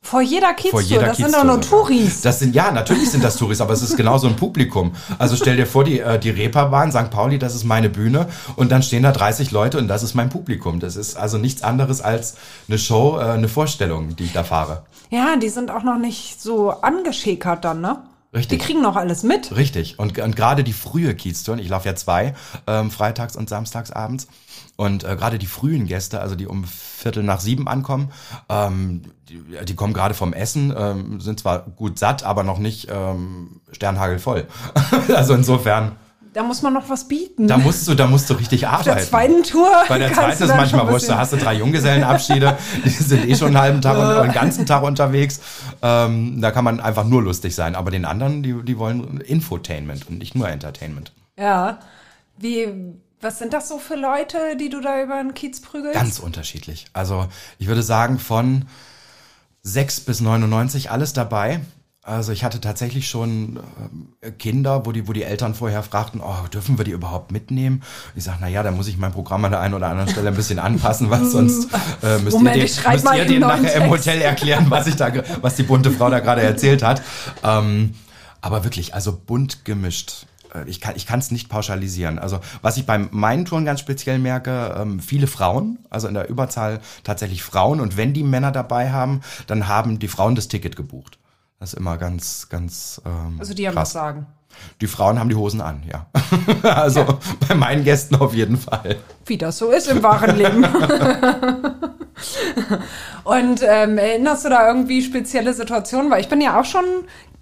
[0.01, 1.61] Vor jeder Kieztour, jeder das sind Kieztour doch nur.
[1.61, 2.21] Touris.
[2.21, 4.93] Das sind, ja, natürlich sind das Touris, aber es ist genauso ein Publikum.
[5.17, 7.09] Also stell dir vor, die, äh, die Reeperbahn, St.
[7.09, 10.29] Pauli, das ist meine Bühne und dann stehen da 30 Leute und das ist mein
[10.29, 10.79] Publikum.
[10.79, 12.35] Das ist also nichts anderes als
[12.69, 14.83] eine Show, äh, eine Vorstellung, die ich da fahre.
[15.09, 17.97] Ja, die sind auch noch nicht so angeschäkert dann, ne?
[18.33, 18.59] Richtig.
[18.59, 19.55] Die kriegen noch alles mit.
[19.55, 19.99] Richtig.
[19.99, 22.35] Und, und gerade die frühe Kieztouren, ich laufe ja zwei,
[22.67, 24.27] ähm, freitags und samstags abends.
[24.77, 28.11] Und äh, gerade die frühen Gäste, also die um Viertel nach sieben ankommen,
[28.47, 32.87] ähm, die, die kommen gerade vom Essen, ähm, sind zwar gut satt, aber noch nicht
[32.91, 34.45] ähm, sternhagelvoll.
[35.15, 35.93] also insofern,
[36.31, 37.47] Da muss man noch was bieten.
[37.47, 39.09] da musst du, da musst du richtig Auf der arbeiten.
[39.09, 39.71] zweiten Tour.
[39.89, 43.47] Bei der zweiten ist manchmal wurscht, da hast du drei Junggesellenabschiede, die sind eh schon
[43.47, 45.41] einen halben Tag und den ganzen Tag unterwegs.
[45.81, 47.73] Ähm, da kann man einfach nur lustig sein.
[47.75, 51.13] Aber den anderen, die, die wollen Infotainment und nicht nur Entertainment.
[51.35, 51.79] Ja.
[52.37, 52.67] Wie,
[53.21, 55.95] was sind das so für Leute, die du da über den Kiez prügelst?
[55.95, 56.85] Ganz unterschiedlich.
[56.93, 57.27] Also
[57.57, 58.65] ich würde sagen von
[59.63, 61.61] 6 bis 99 alles dabei.
[62.03, 63.59] Also ich hatte tatsächlich schon
[64.21, 67.83] äh, Kinder, wo die, wo die Eltern vorher fragten, oh, dürfen wir die überhaupt mitnehmen?
[68.15, 70.29] Ich sage, na ja, da muss ich mein Programm an der einen oder anderen Stelle
[70.29, 71.67] ein bisschen anpassen, weil sonst
[72.03, 73.89] äh, müsst Moment, ihr, ich den, müsst ihr denen nachher im.
[73.89, 77.01] Hotel erklären, was ich da, was die bunte Frau da gerade erzählt hat.
[77.43, 77.95] Ähm,
[78.39, 80.27] aber wirklich, also bunt gemischt.
[80.65, 82.19] Äh, Ich kann es nicht pauschalisieren.
[82.19, 86.29] Also was ich bei meinen Touren ganz speziell merke, ähm, viele Frauen, also in der
[86.29, 87.79] Überzahl tatsächlich Frauen.
[87.79, 91.19] Und wenn die Männer dabei haben, dann haben die Frauen das Ticket gebucht.
[91.59, 93.89] Das ist immer ganz, ganz ähm, Also die haben krass.
[93.89, 94.27] was sagen.
[94.81, 96.07] Die Frauen haben die Hosen an, ja.
[96.69, 98.95] also bei meinen Gästen auf jeden Fall.
[99.25, 100.65] Wie das so ist im wahren Leben.
[103.23, 106.09] Und ähm, erinnerst du da irgendwie spezielle Situationen?
[106.09, 106.85] Weil ich bin ja auch schon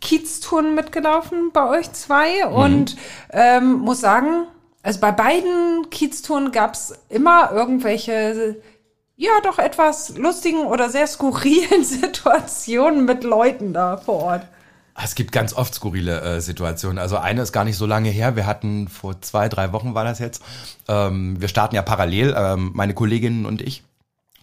[0.05, 2.95] Kieztouren mitgelaufen bei euch zwei und
[3.31, 4.45] ähm, muss sagen,
[4.83, 8.57] also bei beiden Kieztouren gab's immer irgendwelche,
[9.15, 14.47] ja doch etwas lustigen oder sehr skurrilen Situationen mit Leuten da vor Ort.
[15.03, 16.99] Es gibt ganz oft skurrile äh, Situationen.
[16.99, 18.35] Also eine ist gar nicht so lange her.
[18.35, 20.43] Wir hatten vor zwei, drei Wochen war das jetzt.
[20.87, 23.83] Ähm, wir starten ja parallel, ähm, meine Kolleginnen und ich.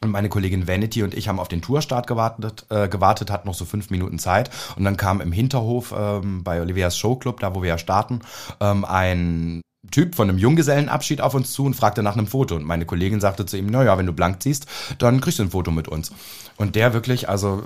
[0.02, 3.54] Und meine Kollegin Vanity und ich haben auf den Tourstart gewartet, äh, gewartet, hatten noch
[3.54, 4.50] so fünf Minuten Zeit.
[4.76, 8.20] Und dann kam im Hinterhof ähm, bei Olivias Showclub, da wo wir ja starten,
[8.60, 12.56] ähm, ein Typ von einem Junggesellenabschied auf uns zu und fragte nach einem Foto.
[12.56, 14.66] Und meine Kollegin sagte zu ihm, naja, wenn du blank ziehst,
[14.98, 16.12] dann kriegst du ein Foto mit uns.
[16.56, 17.62] Und der wirklich, also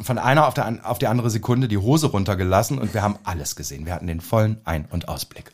[0.00, 3.54] von einer auf, der, auf die andere Sekunde die Hose runtergelassen und wir haben alles
[3.54, 3.86] gesehen.
[3.86, 5.52] Wir hatten den vollen Ein- und Ausblick.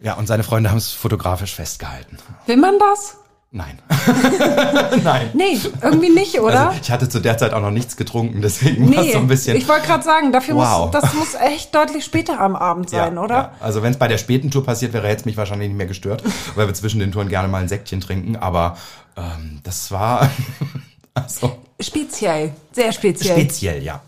[0.00, 2.18] Ja, und seine Freunde haben es fotografisch festgehalten.
[2.46, 3.19] Will man das?
[3.52, 3.80] Nein.
[5.02, 5.30] Nein.
[5.34, 6.68] Nee, irgendwie nicht, oder?
[6.68, 9.18] Also ich hatte zu der Zeit auch noch nichts getrunken, deswegen war es nee, so
[9.18, 9.56] ein bisschen.
[9.56, 10.92] ich wollte gerade sagen, dafür Wow.
[10.92, 13.34] muss, das muss echt deutlich später am Abend sein, ja, oder?
[13.34, 13.52] Ja.
[13.58, 16.22] Also wenn es bei der späten Tour passiert, wäre jetzt mich wahrscheinlich nicht mehr gestört,
[16.54, 18.36] weil wir zwischen den Touren gerne mal ein Säckchen trinken.
[18.36, 18.76] Aber
[19.16, 20.30] ähm, das war
[21.14, 23.34] also Speziell, sehr speziell.
[23.36, 24.00] speziell, ja.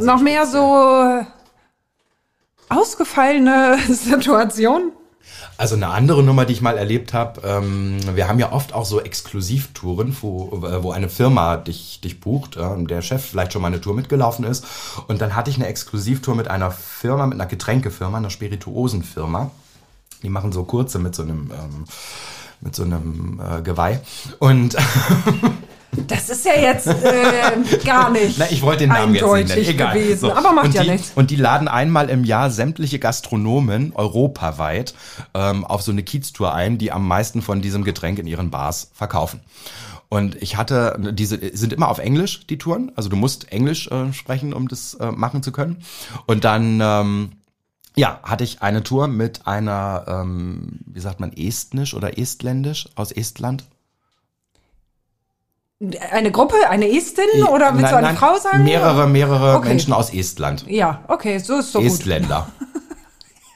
[0.00, 1.22] Noch mehr so
[2.70, 4.92] ausgefallene Situationen.
[5.56, 8.84] Also eine andere Nummer, die ich mal erlebt habe, ähm, wir haben ja oft auch
[8.84, 13.62] so Exklusivtouren, wo, äh, wo eine Firma dich, dich bucht, äh, der Chef vielleicht schon
[13.62, 14.64] mal eine Tour mitgelaufen ist.
[15.06, 19.50] Und dann hatte ich eine Exklusivtour mit einer Firma, mit einer Getränkefirma, einer Spirituosenfirma.
[20.22, 21.84] Die machen so kurze mit so einem, ähm,
[22.60, 24.00] mit so einem äh, Geweih.
[24.38, 24.76] Und
[26.06, 29.56] Das ist ja jetzt äh, gar nicht Na, ich wollte den Namen jetzt nicht eindeutig
[29.56, 29.68] nennen.
[29.68, 29.94] Egal.
[29.94, 30.32] gewesen, So.
[30.32, 31.12] aber macht und ja die, nichts.
[31.14, 34.94] Und die laden einmal im Jahr sämtliche Gastronomen europaweit
[35.34, 38.90] ähm, auf so eine Kieztour ein, die am meisten von diesem Getränk in ihren Bars
[38.94, 39.40] verkaufen.
[40.08, 42.92] Und ich hatte, diese sind immer auf Englisch, die Touren.
[42.94, 45.78] Also du musst Englisch äh, sprechen, um das äh, machen zu können.
[46.26, 47.32] Und dann, ähm,
[47.96, 53.12] ja, hatte ich eine Tour mit einer, ähm, wie sagt man, estnisch oder estländisch aus
[53.12, 53.64] Estland.
[56.10, 58.64] Eine Gruppe, eine Estin oder willst du Nein, eine nein, Frau sagen?
[58.64, 59.68] Mehrere, mehrere Okay.
[59.68, 60.64] Menschen aus Estland.
[60.68, 61.88] Ja, okay, so ist so gut.
[61.88, 62.48] Estländer.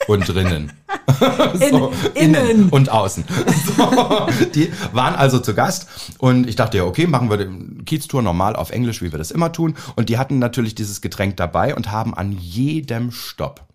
[0.07, 0.73] Und drinnen.
[1.61, 2.69] In, So, innen.
[2.71, 3.25] und außen.
[3.77, 5.87] So, die waren also zu Gast
[6.19, 9.31] und ich dachte ja, okay, machen wir die Kieztour normal auf Englisch, wie wir das
[9.31, 9.75] immer tun.
[9.97, 13.68] Und die hatten natürlich dieses Getränk dabei und haben an jedem Stopp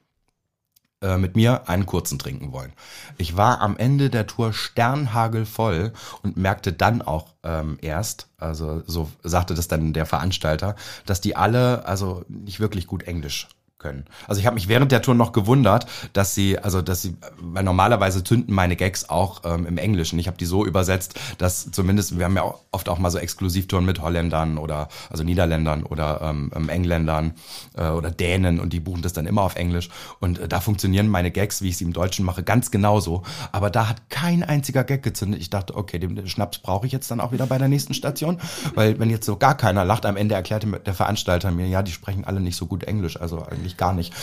[1.04, 2.74] äh, mit mir einen kurzen trinken wollen.
[3.18, 9.12] Ich war am Ende der Tour sternhagelvoll und merkte dann auch ähm, erst, also so
[9.22, 13.48] sagte das dann der Veranstalter, dass die alle also nicht wirklich gut Englisch
[13.84, 14.06] können.
[14.28, 17.64] Also ich habe mich während der Tour noch gewundert, dass sie, also dass sie, weil
[17.64, 20.18] normalerweise zünden meine Gags auch ähm, im Englischen.
[20.18, 23.20] Ich habe die so übersetzt, dass zumindest, wir haben ja auch oft auch mal so
[23.20, 27.34] Exklusivtouren mit Holländern oder also Niederländern oder ähm, ähm, Engländern
[27.76, 29.90] äh, oder Dänen und die buchen das dann immer auf Englisch.
[30.22, 33.24] Und äh, da funktionieren meine Gags, wie ich sie im Deutschen mache, ganz genauso.
[33.52, 35.42] Aber da hat kein einziger Gag gezündet.
[35.42, 38.40] Ich dachte, okay, den Schnaps brauche ich jetzt dann auch wieder bei der nächsten Station,
[38.76, 41.92] weil wenn jetzt so gar keiner lacht, am Ende erklärte der Veranstalter mir, ja, die
[41.92, 44.14] sprechen alle nicht so gut Englisch, also eigentlich gar nicht.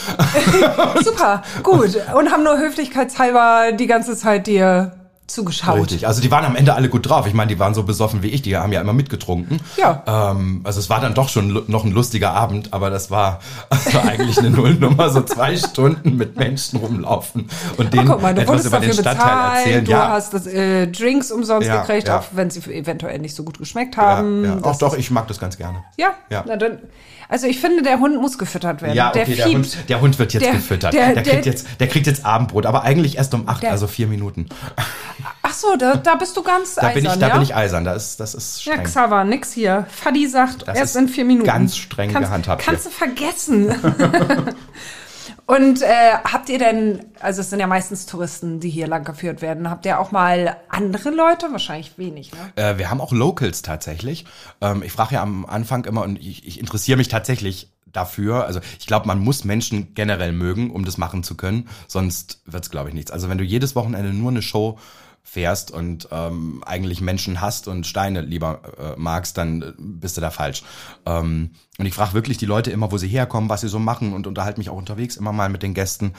[1.04, 1.96] Super, gut.
[2.14, 4.92] Und haben nur höflichkeitshalber die ganze Zeit dir
[5.26, 5.76] zugeschaut.
[5.78, 6.08] Richtig.
[6.08, 7.24] Also die waren am Ende alle gut drauf.
[7.28, 9.60] Ich meine, die waren so besoffen wie ich, die haben ja immer mitgetrunken.
[9.76, 10.02] Ja.
[10.32, 13.38] Ähm, also es war dann doch schon noch ein lustiger Abend, aber das war,
[13.70, 18.20] das war eigentlich eine Nullnummer, so zwei Stunden mit Menschen rumlaufen und Oh, denen guck
[18.22, 19.84] mal, du etwas wurdest über den dafür Stadtteil bezahlt, erzählen.
[19.84, 22.18] du ja, hast das, äh, Drinks umsonst Ja, gekriegt, ja.
[22.18, 24.44] auch wenn sie eventuell nicht so gut geschmeckt ja, haben.
[24.44, 24.54] ja.
[24.56, 25.84] Das Auch doch, ich mag das ganz gerne.
[25.96, 26.42] Ja, Ja.
[26.44, 26.78] Na dann,
[27.30, 28.94] also ich finde, der Hund muss gefüttert werden.
[28.94, 29.56] Ja, okay, der, fiebt.
[29.56, 30.92] Hund, der Hund wird jetzt Der- gefüttert.
[30.92, 33.70] der- Der, der- kriegt jetzt, der kriegt jetzt Abendbrot, aber eigentlich erst um acht, Der-
[33.70, 34.46] also vier Minuten.
[35.42, 37.32] Ach so, da, da bist du ganz Da eisern, bin ich, da ja?
[37.34, 37.84] bin ich eisern.
[37.84, 38.84] Da ist, das ist Ja, streng.
[38.84, 39.86] Xaver, nix hier.
[39.90, 41.46] Fadi sagt, Das erst in vier Minuten.
[41.46, 43.74] ganz streng kannst, gehandhabt Kannst du vergessen.
[45.50, 49.42] Und äh, habt ihr denn, also es sind ja meistens Touristen, die hier lang geführt
[49.42, 51.50] werden, habt ihr auch mal andere Leute?
[51.50, 52.52] Wahrscheinlich wenig, ne?
[52.54, 54.26] Äh, wir haben auch Locals tatsächlich.
[54.60, 58.44] Ähm, ich frage ja am Anfang immer und ich, ich interessiere mich tatsächlich dafür.
[58.46, 61.68] Also ich glaube, man muss Menschen generell mögen, um das machen zu können.
[61.88, 63.10] Sonst wird's, glaube ich, nichts.
[63.10, 64.78] Also wenn du jedes Wochenende nur eine Show
[65.22, 70.20] fährst und ähm, eigentlich Menschen hasst und Steine lieber äh, magst, dann äh, bist du
[70.20, 70.64] da falsch.
[71.06, 74.12] Ähm, und ich frage wirklich die Leute immer, wo sie herkommen, was sie so machen
[74.12, 76.14] und unterhalte mich auch unterwegs immer mal mit den Gästen.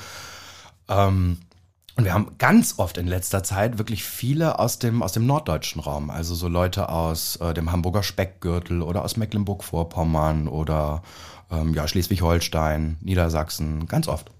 [0.87, 1.39] Ähm,
[1.97, 5.81] und wir haben ganz oft in letzter Zeit wirklich viele aus dem, aus dem norddeutschen
[5.81, 6.09] Raum.
[6.09, 11.03] Also so Leute aus äh, dem Hamburger Speckgürtel oder aus Mecklenburg-Vorpommern oder
[11.51, 14.31] ähm, ja, Schleswig-Holstein, Niedersachsen, ganz oft.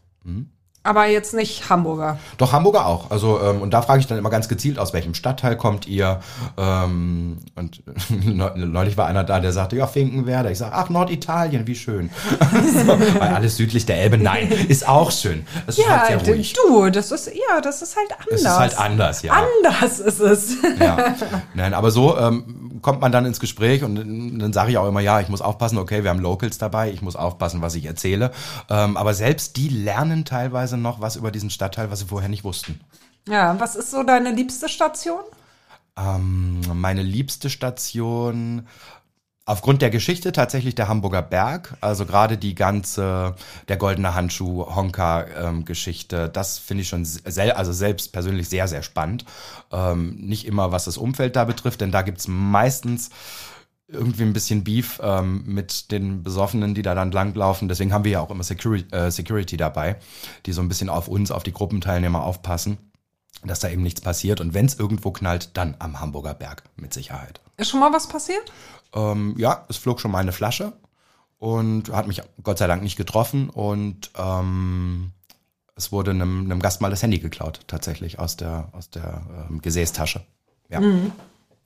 [0.84, 2.18] Aber jetzt nicht Hamburger.
[2.38, 3.12] Doch, Hamburger auch.
[3.12, 6.22] Also, ähm, und da frage ich dann immer ganz gezielt, aus welchem Stadtteil kommt ihr?
[6.58, 7.84] Ähm, und
[8.56, 10.50] neulich war einer da, der sagte, ja, Finkenwerder.
[10.50, 12.10] Ich sage, ach, Norditalien, wie schön.
[12.40, 12.88] so,
[13.20, 15.46] weil alles südlich der Elbe, nein, ist auch schön.
[15.68, 16.54] Es ist halt sehr ruhig.
[16.54, 18.34] du, das ist, ja, das ist halt anders.
[18.34, 19.34] Es ist halt anders, ja.
[19.34, 20.56] Anders ist es.
[20.80, 21.16] ja.
[21.54, 25.00] Nein, aber so ähm, kommt man dann ins Gespräch und dann sage ich auch immer,
[25.00, 28.32] ja, ich muss aufpassen, okay, wir haben Locals dabei, ich muss aufpassen, was ich erzähle.
[28.70, 30.26] Ähm, aber selbst die lernen
[30.72, 32.80] teilweise noch was über diesen Stadtteil, was sie vorher nicht wussten.
[33.28, 35.22] Ja, was ist so deine liebste Station?
[35.98, 38.68] Ähm, meine liebste Station
[39.46, 43.36] aufgrund der Geschichte tatsächlich der Hamburger Berg, also gerade die ganze
[43.68, 48.68] der goldene Handschuh Honka ähm, Geschichte, das finde ich schon sel also selbst persönlich sehr
[48.68, 49.26] sehr spannend.
[49.72, 53.10] Ähm, nicht immer was das Umfeld da betrifft, denn da gibt's meistens
[53.92, 57.68] irgendwie ein bisschen Beef ähm, mit den Besoffenen, die da dann langlaufen.
[57.68, 59.98] Deswegen haben wir ja auch immer Security, äh, Security dabei,
[60.46, 62.78] die so ein bisschen auf uns, auf die Gruppenteilnehmer aufpassen.
[63.44, 64.40] dass da eben nichts passiert.
[64.40, 67.42] Und wenn es irgendwo knallt, dann am Hamburger Berg mit Sicherheit.
[67.58, 68.52] Ist schon mal was passiert?
[68.94, 70.74] Ähm, ja, es flog schon mal eine Flasche
[71.40, 75.12] und hat mich Gott sei Dank nicht getroffen und ähm,
[75.76, 79.62] es wurde einem, einem Gast mal das Handy geklaut, tatsächlich aus der, aus der ähm,
[79.62, 80.22] Gesäßtasche.
[80.70, 80.82] Ja.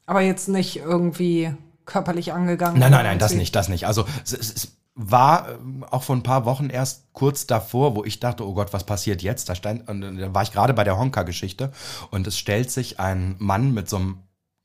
[0.06, 1.52] Aber jetzt nicht irgendwie
[1.86, 2.80] körperlich angegangen.
[2.80, 3.88] Nein, nein, nein, das nicht, das nicht.
[3.88, 8.22] Also es, es, war ähm, auch vor ein paar Wochen erst kurz davor, wo ich
[8.22, 9.50] dachte, oh Gott, was passiert jetzt?
[9.50, 11.72] Da stand, und da war ich gerade bei der Honka-Geschichte
[12.12, 14.20] und es stellt sich ein Mann mit so einem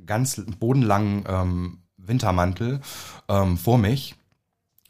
[0.07, 2.81] ganz bodenlangen ähm, Wintermantel
[3.29, 4.15] ähm, vor mich.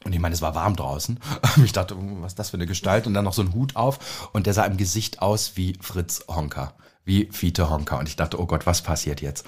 [0.05, 1.19] Und ich meine, es war warm draußen.
[1.65, 3.07] Ich dachte, oh, was ist das für eine Gestalt?
[3.07, 4.31] Und dann noch so ein Hut auf.
[4.33, 6.75] Und der sah im Gesicht aus wie Fritz Honka,
[7.05, 7.99] wie Fiete Honka.
[7.99, 9.47] Und ich dachte, oh Gott, was passiert jetzt?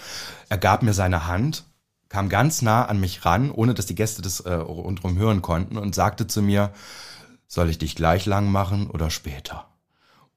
[0.49, 1.65] Er gab mir seine Hand,
[2.13, 5.79] kam ganz nah an mich ran, ohne dass die Gäste das äh, rundherum hören konnten
[5.79, 6.71] und sagte zu mir,
[7.47, 9.65] soll ich dich gleich lang machen oder später?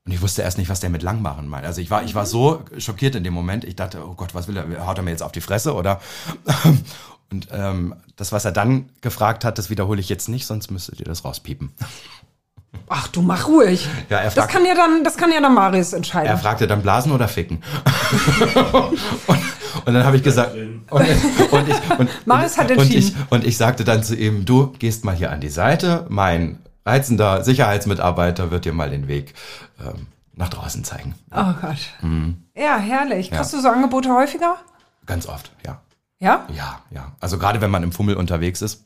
[0.05, 1.65] Und ich wusste erst nicht, was der mit lang machen meint.
[1.65, 3.65] Also ich war, ich war so schockiert in dem Moment.
[3.65, 4.87] Ich dachte, oh Gott, was will er?
[4.87, 5.99] Haut er mir jetzt auf die Fresse oder?
[7.29, 11.01] Und ähm, das, was er dann gefragt hat, das wiederhole ich jetzt nicht, sonst müsstet
[11.01, 11.73] ihr das rauspiepen.
[12.87, 13.85] Ach, du mach ruhig.
[14.09, 16.27] Ja, er das fragt- kann ja dann, das kann ja dann Marius entscheiden.
[16.27, 17.63] Er fragte dann Blasen oder Ficken.
[18.71, 18.99] und,
[19.85, 20.83] und dann habe ich gesagt, und,
[21.51, 23.27] und ich, und, Marius hat und, ich, entschieden.
[23.29, 27.43] und ich sagte dann zu ihm, du gehst mal hier an die Seite, mein reizender
[27.43, 29.33] Sicherheitsmitarbeiter wird dir mal den Weg
[29.79, 31.15] ähm, nach draußen zeigen.
[31.31, 31.77] oh Gott.
[32.55, 33.29] Ja, herrlich.
[33.29, 33.37] Ja.
[33.37, 34.57] Kriegst du so Angebote häufiger?
[35.05, 35.81] Ganz oft, ja.
[36.19, 36.45] Ja?
[36.53, 37.11] Ja, ja.
[37.19, 38.84] Also gerade wenn man im Fummel unterwegs ist.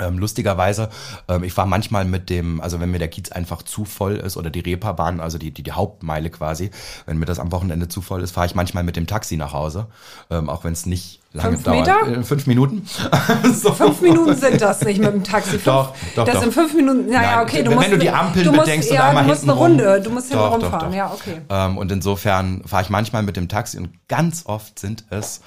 [0.00, 0.88] Ähm, lustigerweise,
[1.28, 4.36] ähm, ich fahre manchmal mit dem, also wenn mir der Kiez einfach zu voll ist
[4.36, 6.72] oder die Reeperbahn, also die, die, die Hauptmeile quasi,
[7.06, 9.52] wenn mir das am Wochenende zu voll ist, fahre ich manchmal mit dem Taxi nach
[9.52, 9.86] Hause,
[10.30, 11.86] ähm, auch wenn es nicht lange Fünf dauert.
[11.86, 12.18] Meter?
[12.20, 12.86] Äh, fünf Minuten.
[13.52, 13.72] so.
[13.72, 15.50] Fünf Minuten sind das nicht mit dem Taxi.
[15.50, 16.42] Fünf, Doch, doch, Das doch.
[16.42, 17.06] sind fünf Minuten.
[17.10, 17.92] Naja, okay, du wenn musst.
[17.92, 19.52] du die Ampeln du musst, bedenkst und ja, einmal du musst eine.
[19.52, 20.00] Runde.
[20.02, 20.92] Du musst hinten rumfahren.
[20.92, 21.40] Ja, okay.
[21.48, 25.40] Ähm, und insofern fahre ich manchmal mit dem Taxi und ganz oft sind es,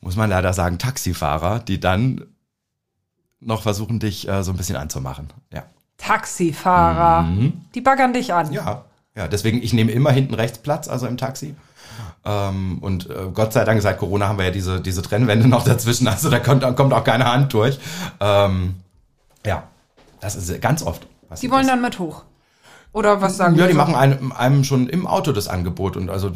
[0.00, 2.24] muss man leider sagen, Taxifahrer, die dann
[3.40, 5.28] noch versuchen, dich äh, so ein bisschen anzumachen.
[5.52, 5.64] Ja.
[5.96, 7.28] Taxifahrer.
[7.74, 8.48] Die baggern dich an.
[8.48, 8.54] Mhm.
[8.54, 8.84] Ja,
[9.16, 11.54] ja, deswegen, ich nehme immer hinten rechts Platz, also im Taxi.
[12.24, 15.64] Ähm, und äh, Gott sei Dank, seit Corona haben wir ja diese, diese Trennwände noch
[15.64, 17.78] dazwischen, also da kommt, kommt auch keine Hand durch.
[18.20, 18.76] Ähm,
[19.44, 19.64] ja,
[20.20, 21.06] das ist ganz oft.
[21.42, 21.72] Die wollen das.
[21.72, 22.24] dann mit hoch.
[22.92, 25.96] Oder was sagen Ja, die machen einem, einem schon im Auto das Angebot.
[25.96, 26.32] Und also,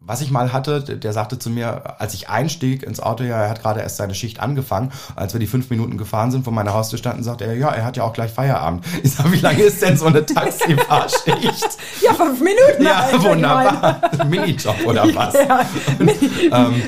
[0.00, 3.50] was ich mal hatte, der, sagte zu mir, als ich einstieg ins Auto, ja, er
[3.50, 4.90] hat gerade erst seine Schicht angefangen.
[5.16, 7.84] Als wir die fünf Minuten gefahren sind, vor meiner Haustür standen, sagte er, ja, er
[7.84, 8.84] hat ja auch gleich Feierabend.
[9.02, 11.68] Ich sag, wie lange ist denn so eine Taxifahrschicht?
[12.02, 12.82] Ja, fünf Minuten.
[12.82, 14.00] ja, Alter, wunderbar.
[14.28, 15.34] Minijob oder was?
[15.34, 15.66] Ja,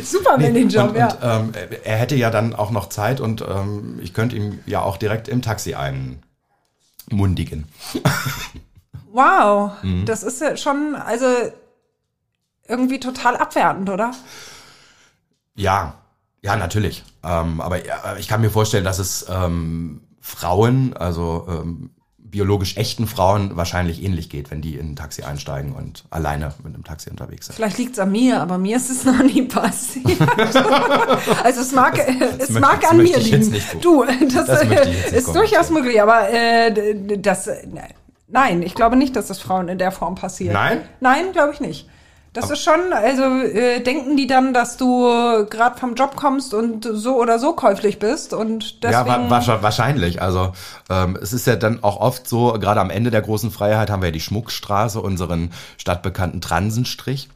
[0.02, 1.08] super Minijob, und, ja.
[1.08, 4.82] und ähm, er hätte ja dann auch noch Zeit und ähm, ich könnte ihm ja
[4.82, 7.66] auch direkt im Taxi einmundigen.
[9.18, 9.72] Wow.
[9.82, 10.04] Mhm.
[10.06, 11.26] Das ist ja schon, also
[12.66, 14.12] irgendwie total abwertend, oder?
[15.54, 15.94] Ja,
[16.42, 17.02] ja, natürlich.
[17.24, 23.06] Ähm, aber ja, ich kann mir vorstellen, dass es ähm, Frauen, also ähm, biologisch echten
[23.06, 27.10] Frauen, wahrscheinlich ähnlich geht, wenn die in ein Taxi einsteigen und alleine mit einem Taxi
[27.10, 27.56] unterwegs sind.
[27.56, 30.20] Vielleicht liegt's an mir, aber mir ist es noch nie passiert.
[31.42, 33.56] also es mag, es möchte- mag das an mir liegen.
[33.80, 37.48] du, das, das ist durchaus möglich, aber äh, das,
[38.28, 40.54] nein, ich glaube nicht, dass das Frauen in der Form passiert.
[40.54, 40.82] Nein?
[41.00, 41.88] Nein, glaube ich nicht.
[42.34, 46.86] Das ist schon, also äh, denken die dann, dass du gerade vom Job kommst und
[46.90, 49.08] so oder so käuflich bist und deswegen.
[49.08, 50.22] Ja, wa wa wahrscheinlich.
[50.22, 50.52] Also
[50.90, 54.02] ähm, es ist ja dann auch oft so, gerade am Ende der großen Freiheit haben
[54.02, 57.28] wir ja die Schmuckstraße, unseren stadtbekannten Transenstrich.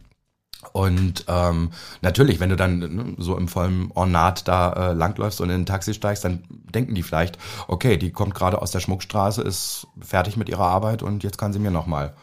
[0.73, 5.51] Und ähm, natürlich, wenn du dann ne, so im vollen Ornat da äh, langläufst und
[5.51, 7.37] in ein Taxi steigst, dann denken die vielleicht,
[7.69, 11.53] okay, die kommt gerade aus der Schmuckstraße, ist fertig mit ihrer Arbeit und jetzt kann
[11.53, 12.15] sie mir noch mal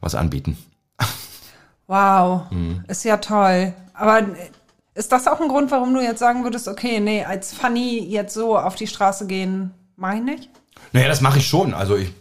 [0.00, 0.56] was anbieten.
[1.86, 2.84] Wow, Mhm.
[2.88, 3.74] ist ja toll.
[3.94, 4.50] Aber äh,
[4.94, 8.34] ist das auch ein Grund, warum du jetzt sagen würdest, okay, nee, als Funny jetzt
[8.34, 10.50] so auf die Straße gehen, mach ich nicht?
[10.92, 11.74] Naja, das mache ich schon.
[11.74, 12.12] Also ich,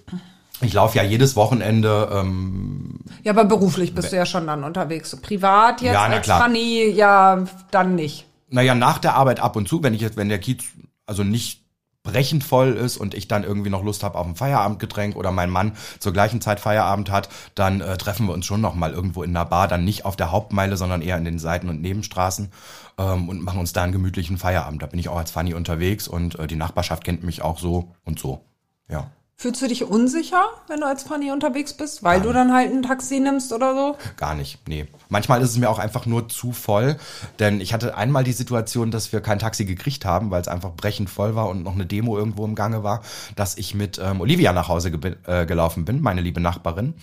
[0.62, 5.16] ich laufe ja jedes Wochenende ähm, Ja, aber beruflich bist du ja schon dann unterwegs.
[5.22, 6.28] Privat jetzt Ja, als.
[6.28, 8.26] Funny, ja, dann nicht.
[8.50, 10.64] Naja, nach der Arbeit ab und zu, wenn ich jetzt, wenn der Kiez
[11.06, 11.62] also nicht
[12.04, 15.50] brechend voll ist und ich dann irgendwie noch Lust habe auf ein Feierabendgetränk oder mein
[15.50, 19.24] Mann zur gleichen Zeit Feierabend hat, dann äh, treffen wir uns schon noch mal irgendwo
[19.24, 22.52] in einer Bar, dann nicht auf der Hauptmeile, sondern eher in den Seiten- und Nebenstraßen
[22.98, 24.82] ähm, und machen uns da einen gemütlichen Feierabend.
[24.82, 27.94] Da bin ich auch als Funny unterwegs und äh, die Nachbarschaft kennt mich auch so
[28.04, 28.42] und so.
[28.90, 29.12] Ja.
[29.42, 32.84] Fühlst du dich unsicher, wenn du als Funny unterwegs bist, weil du dann halt ein
[32.84, 33.98] Taxi nimmst oder so?
[34.16, 34.86] Gar nicht, nee.
[35.10, 36.98] Manchmal ist es mir auch einfach nur zu voll,
[37.40, 40.74] denn ich hatte einmal die Situation, dass wir kein Taxi gekriegt haben, weil es einfach
[40.74, 43.02] brechend voll war und noch eine Demo irgendwo im Gange war,
[43.36, 44.92] dass ich mit ähm, Olivia nach Hause
[45.26, 46.94] äh, gelaufen bin, meine liebe Nachbarin.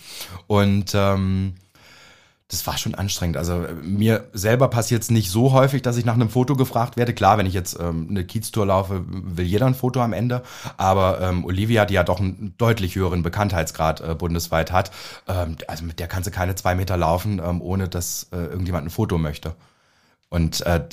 [0.47, 1.55] Und ähm,
[2.49, 3.37] das war schon anstrengend.
[3.37, 6.97] Also äh, mir selber passiert es nicht so häufig, dass ich nach einem Foto gefragt
[6.97, 7.13] werde.
[7.13, 10.41] Klar, wenn ich jetzt ähm, eine Kieztour laufe, will jeder ein Foto am Ende.
[10.75, 14.91] Aber ähm, Olivia, die ja doch einen deutlich höheren Bekanntheitsgrad äh, bundesweit hat,
[15.27, 18.87] ähm, also mit der kannst du keine zwei Meter laufen, ähm, ohne dass äh, irgendjemand
[18.87, 19.55] ein Foto möchte.
[20.29, 20.83] Und äh,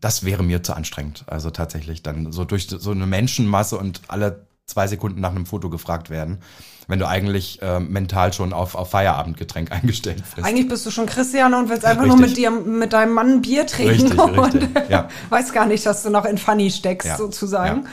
[0.00, 1.24] das wäre mir zu anstrengend.
[1.26, 5.70] Also tatsächlich dann so durch so eine Menschenmasse und alle zwei Sekunden nach einem Foto
[5.70, 6.40] gefragt werden
[6.88, 10.46] wenn du eigentlich äh, mental schon auf, auf Feierabendgetränk eingestellt bist.
[10.46, 12.18] Eigentlich bist du schon Christiane und willst einfach richtig.
[12.18, 15.08] nur mit dir, mit deinem Mann ein Bier trinken richtig, und richtig, ja.
[15.30, 17.16] weiß gar nicht, dass du noch in Funny steckst, ja.
[17.16, 17.82] sozusagen.
[17.82, 17.90] Ja.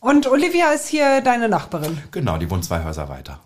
[0.00, 1.98] Und Olivia ist hier deine Nachbarin.
[2.12, 3.40] Genau, die wohnt zwei Häuser weiter.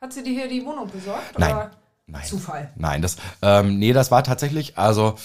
[0.00, 1.38] Hat sie dir hier die Wohnung besorgt?
[1.38, 1.54] Nein.
[1.54, 1.70] Oder?
[2.06, 2.24] Nein.
[2.24, 2.70] Zufall.
[2.76, 5.16] Nein, das, ähm, nee, das war tatsächlich, also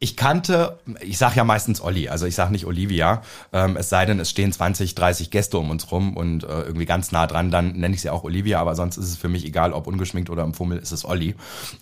[0.00, 3.22] ich kannte, ich sag ja meistens Olli, also ich sag nicht Olivia,
[3.52, 6.86] ähm, es sei denn, es stehen 20, 30 Gäste um uns rum und äh, irgendwie
[6.86, 9.44] ganz nah dran, dann nenne ich sie auch Olivia, aber sonst ist es für mich
[9.44, 11.34] egal, ob ungeschminkt oder im Fummel, ist es Olli.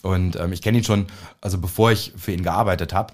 [0.02, 1.06] Und ähm, ich kenne ihn schon,
[1.42, 3.12] also bevor ich für ihn gearbeitet habe,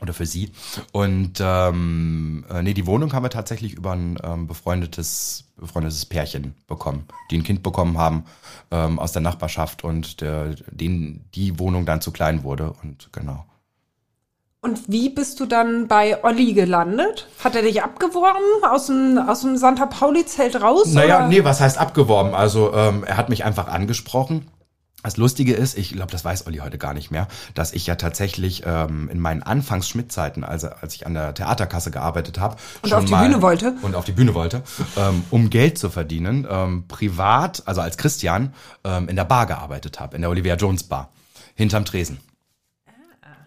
[0.00, 0.52] oder für sie.
[0.92, 6.54] Und ähm, äh, nee, die Wohnung haben wir tatsächlich über ein ähm, befreundetes, befreundetes Pärchen
[6.68, 8.24] bekommen, die ein Kind bekommen haben
[8.70, 12.72] ähm, aus der Nachbarschaft und der, denen die Wohnung dann zu klein wurde.
[12.82, 13.44] Und genau.
[14.60, 17.28] Und wie bist du dann bei Olli gelandet?
[17.44, 20.88] Hat er dich abgeworben aus dem, aus dem Santa Pauli-Zelt raus?
[20.92, 21.28] Naja, oder?
[21.28, 22.34] nee, was heißt abgeworben?
[22.34, 24.48] Also ähm, er hat mich einfach angesprochen.
[25.04, 27.94] Das Lustige ist, ich glaube, das weiß Olli heute gar nicht mehr, dass ich ja
[27.94, 33.04] tatsächlich ähm, in meinen Anfangs-Schmidt-Zeiten, also als ich an der Theaterkasse gearbeitet habe, und auf
[33.04, 34.64] die Bühne wollte und auf die Bühne wollte,
[34.96, 40.00] ähm, um Geld zu verdienen, ähm, privat, also als Christian, ähm, in der Bar gearbeitet
[40.00, 41.10] habe, in der Olivia Jones Bar,
[41.54, 42.18] hinterm Tresen.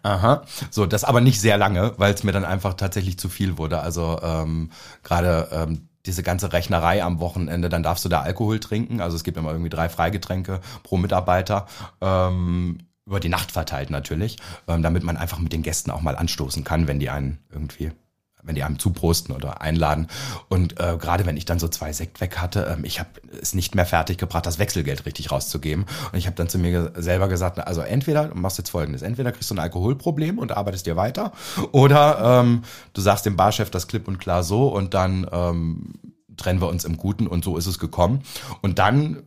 [0.03, 0.43] Aha.
[0.69, 3.79] So, das aber nicht sehr lange, weil es mir dann einfach tatsächlich zu viel wurde.
[3.79, 4.71] Also ähm,
[5.03, 9.01] gerade ähm, diese ganze Rechnerei am Wochenende, dann darfst du da Alkohol trinken.
[9.01, 11.67] Also es gibt immer irgendwie drei Freigetränke pro Mitarbeiter.
[12.01, 14.37] Ähm, über die Nacht verteilt natürlich,
[14.67, 17.91] ähm, damit man einfach mit den Gästen auch mal anstoßen kann, wenn die einen irgendwie
[18.43, 20.07] wenn die einem zuprosten oder einladen.
[20.49, 23.09] Und äh, gerade wenn ich dann so zwei Sekt weg hatte, ähm, ich habe
[23.41, 25.85] es nicht mehr fertig gebracht, das Wechselgeld richtig rauszugeben.
[26.11, 29.31] Und ich habe dann zu mir selber gesagt, also entweder du machst jetzt folgendes, entweder
[29.31, 31.31] kriegst du ein Alkoholproblem und arbeitest dir weiter,
[31.71, 32.63] oder ähm,
[32.93, 35.93] du sagst dem Barchef das klipp und klar so und dann ähm,
[36.37, 38.23] trennen wir uns im Guten und so ist es gekommen.
[38.61, 39.23] Und dann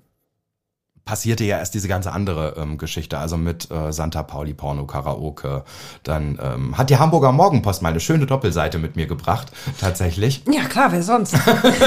[1.04, 5.64] passierte ja erst diese ganze andere ähm, Geschichte, also mit äh, Santa Pauli Porno Karaoke.
[6.02, 10.42] Dann ähm, hat die Hamburger Morgenpost mal eine schöne Doppelseite mit mir gebracht, tatsächlich.
[10.50, 11.34] Ja klar, wer sonst?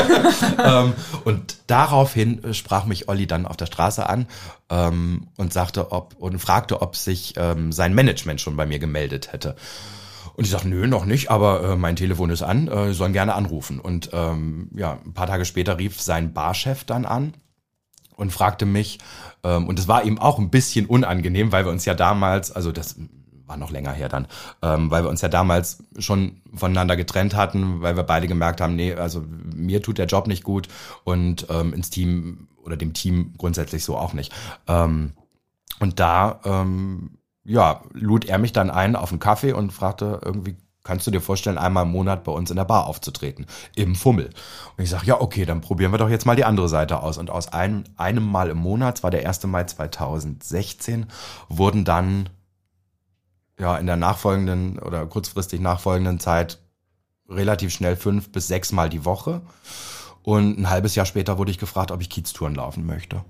[0.63, 0.93] ähm,
[1.26, 4.28] und daraufhin äh, sprach mich Olli dann auf der Straße an
[4.70, 9.34] ähm, und sagte, ob und fragte, ob sich ähm, sein Management schon bei mir gemeldet
[9.34, 9.55] hätte.
[10.36, 13.34] Und ich sage, nö, noch nicht, aber äh, mein Telefon ist an, äh, sollen gerne
[13.34, 13.80] anrufen.
[13.80, 17.34] Und ähm, ja, ein paar Tage später rief sein Barchef dann an
[18.18, 18.99] und fragte mich,
[19.43, 22.74] ähm, und es war ihm auch ein bisschen unangenehm, weil wir uns ja damals, also
[22.74, 22.97] das
[23.45, 24.28] war noch länger her dann,
[24.61, 28.76] ähm, weil wir uns ja damals schon voneinander getrennt hatten, weil wir beide gemerkt haben,
[28.76, 29.24] nee, also
[29.55, 30.68] mir tut der Job nicht gut
[31.05, 34.34] und ähm, ins Team oder dem Team grundsätzlich so auch nicht.
[34.68, 35.13] Ähm,
[35.80, 37.11] und da, ähm,
[37.45, 40.57] ja, lud er mich dann ein auf einen Kaffee und fragte irgendwie,
[40.88, 44.29] kannst du dir vorstellen, einmal im Monat bei uns in der Bar aufzutreten, im Fummel.
[44.77, 47.17] Und ich sage, ja, okay, dann probieren wir doch jetzt mal die andere Seite aus.
[47.17, 49.43] Und aus einem, einem Mal im Monat, das war der 1.
[49.47, 51.07] Mai 2016,
[51.49, 52.29] wurden dann
[53.59, 56.59] ja in der nachfolgenden oder kurzfristig nachfolgenden Zeit
[57.27, 59.41] relativ schnell fünf bis sechs Mal die Woche.
[60.23, 63.25] Und ein halbes Jahr später wurde ich gefragt, ob ich Kieztouren laufen möchte.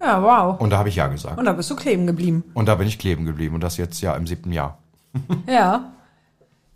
[0.00, 0.58] Ja, wow.
[0.58, 1.38] Und da habe ich ja gesagt.
[1.38, 2.44] Und da bist du kleben geblieben.
[2.54, 3.54] Und da bin ich kleben geblieben.
[3.56, 4.78] Und das jetzt ja im siebten Jahr.
[5.46, 5.92] Ja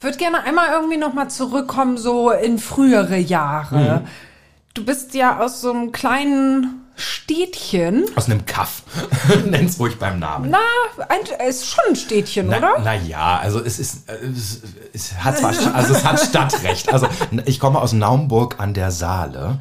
[0.02, 4.00] würde gerne einmal irgendwie noch mal zurückkommen, so in frühere Jahre.
[4.00, 4.08] Mhm.
[4.74, 8.04] Du bist ja aus so einem kleinen Städtchen.
[8.16, 8.82] Aus einem Kaff.
[9.46, 10.50] Nenn's ruhig beim Namen.
[10.50, 10.58] Na,
[11.08, 12.74] ein, ist schon ein Städtchen, na, oder?
[12.82, 16.92] Na ja, also es ist, es, es hat zwar, also es hat Stadtrecht.
[16.92, 17.08] Also
[17.44, 19.58] ich komme aus Naumburg an der Saale.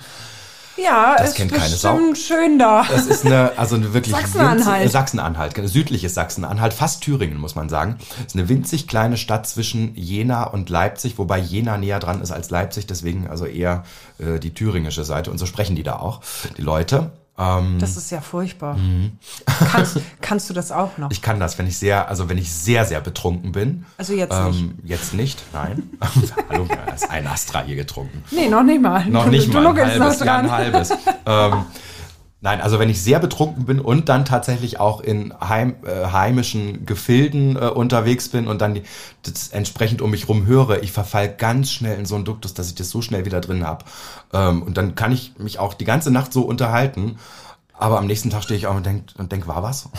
[0.83, 1.99] Ja, das es kennt keine Sau.
[2.15, 2.85] schön da.
[2.89, 4.91] Das ist eine, also eine wirklich Sachsen-Anhalt.
[4.91, 7.97] Sachsen-Anhalt, südliches Sachsen-Anhalt, fast Thüringen, muss man sagen.
[8.17, 12.31] Das ist eine winzig kleine Stadt zwischen Jena und Leipzig, wobei Jena näher dran ist
[12.31, 13.83] als Leipzig, deswegen also eher
[14.19, 15.31] äh, die thüringische Seite.
[15.31, 16.21] Und so sprechen die da auch,
[16.57, 17.11] die Leute.
[17.41, 18.75] Ähm, das ist ja furchtbar.
[18.75, 19.13] Mhm.
[19.71, 21.09] Kannst, kannst du das auch noch?
[21.09, 23.85] Ich kann das, wenn ich sehr, also wenn ich sehr, sehr betrunken bin.
[23.97, 24.89] Also jetzt ähm, nicht?
[24.89, 25.89] Jetzt nicht, nein.
[26.49, 28.23] Hallo, da ist ein Astra hier getrunken.
[28.29, 29.05] Nee, noch nicht mal.
[29.05, 30.91] Noch nicht mal, ein halbes, ja, ein halbes.
[31.25, 31.65] ähm,
[32.43, 36.87] Nein, also wenn ich sehr betrunken bin und dann tatsächlich auch in heim, äh, heimischen
[36.87, 38.83] Gefilden äh, unterwegs bin und dann die,
[39.21, 42.67] das entsprechend um mich rum höre, ich verfall ganz schnell in so einen Duktus, dass
[42.67, 43.85] ich das so schnell wieder drin hab.
[44.33, 47.19] Ähm, und dann kann ich mich auch die ganze Nacht so unterhalten.
[47.73, 49.89] Aber am nächsten Tag stehe ich auch und denk, und denk war was?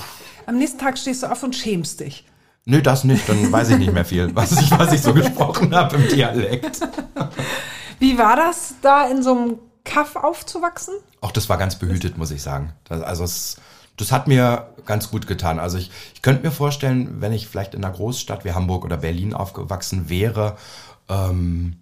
[0.47, 2.25] Am nächsten Tag stehst du auf und schämst dich.
[2.65, 5.73] Nö, das nicht, dann weiß ich nicht mehr viel, was ich, was ich so gesprochen
[5.75, 6.81] habe im Dialekt.
[8.01, 10.95] Wie war das, da in so einem Kaff aufzuwachsen?
[11.23, 12.73] Auch das war ganz behütet, muss ich sagen.
[12.85, 13.57] Das, also es,
[13.97, 15.59] das hat mir ganz gut getan.
[15.59, 18.99] Also ich, ich könnte mir vorstellen, wenn ich vielleicht in einer Großstadt wie Hamburg oder
[18.99, 20.57] Berlin aufgewachsen wäre,
[21.09, 21.77] ähm,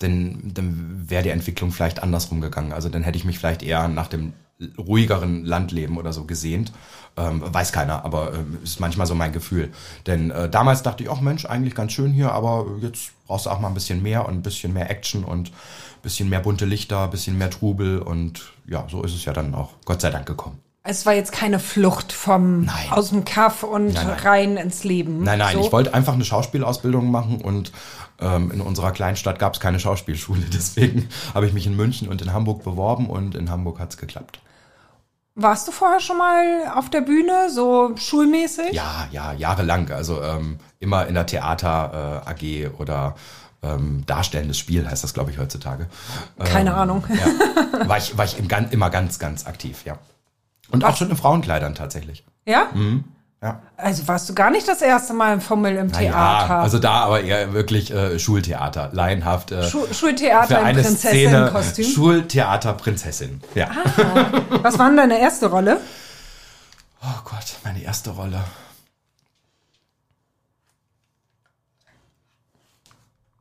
[0.00, 2.74] dann, dann wäre die Entwicklung vielleicht andersrum gegangen.
[2.74, 4.34] Also dann hätte ich mich vielleicht eher nach dem
[4.78, 6.72] ruhigeren Landleben oder so gesehnt.
[7.16, 9.70] Ähm, weiß keiner, aber äh, ist manchmal so mein Gefühl.
[10.06, 13.50] Denn äh, damals dachte ich, ach Mensch, eigentlich ganz schön hier, aber jetzt brauchst du
[13.50, 16.64] auch mal ein bisschen mehr und ein bisschen mehr Action und ein bisschen mehr bunte
[16.64, 20.10] Lichter, ein bisschen mehr Trubel und ja, so ist es ja dann auch Gott sei
[20.10, 20.58] Dank gekommen.
[20.86, 22.90] Es war jetzt keine Flucht vom Nein.
[22.90, 24.18] aus dem Kaff und Nein, nein.
[24.18, 25.22] rein ins Leben.
[25.22, 25.64] Nein, nein, so.
[25.64, 27.72] ich wollte einfach eine Schauspielausbildung machen und
[28.24, 30.42] ähm, in unserer Kleinstadt gab es keine Schauspielschule.
[30.52, 34.40] Deswegen habe ich mich in München und in Hamburg beworben und in Hamburg hat's geklappt.
[35.36, 38.72] Warst du vorher schon mal auf der Bühne, so schulmäßig?
[38.72, 39.90] Ja, ja, jahrelang.
[39.90, 43.16] Also ähm, immer in der Theater äh, AG oder
[43.62, 45.88] ähm, darstellendes Spiel heißt das, glaube ich, heutzutage.
[46.38, 47.04] Keine ähm, Ahnung.
[47.08, 49.98] Ja, war ich, war ich im, immer ganz, ganz aktiv, ja.
[50.70, 52.24] Und auch schon in Frauenkleidern tatsächlich.
[52.46, 52.68] Ja?
[53.44, 53.60] Ja.
[53.76, 56.54] Also warst du gar nicht das erste Mal im Fummel im Naja, Theater?
[56.60, 59.52] also da aber eher wirklich äh, Schultheater, laienhaft.
[59.52, 61.84] Äh, Schu Schultheater für eine Szene Prinzessinnenkostüm.
[61.84, 63.42] Schultheater Prinzessin.
[63.54, 63.68] Ja.
[64.62, 65.78] Was war denn deine erste Rolle?
[67.02, 68.42] Oh Gott, meine erste Rolle.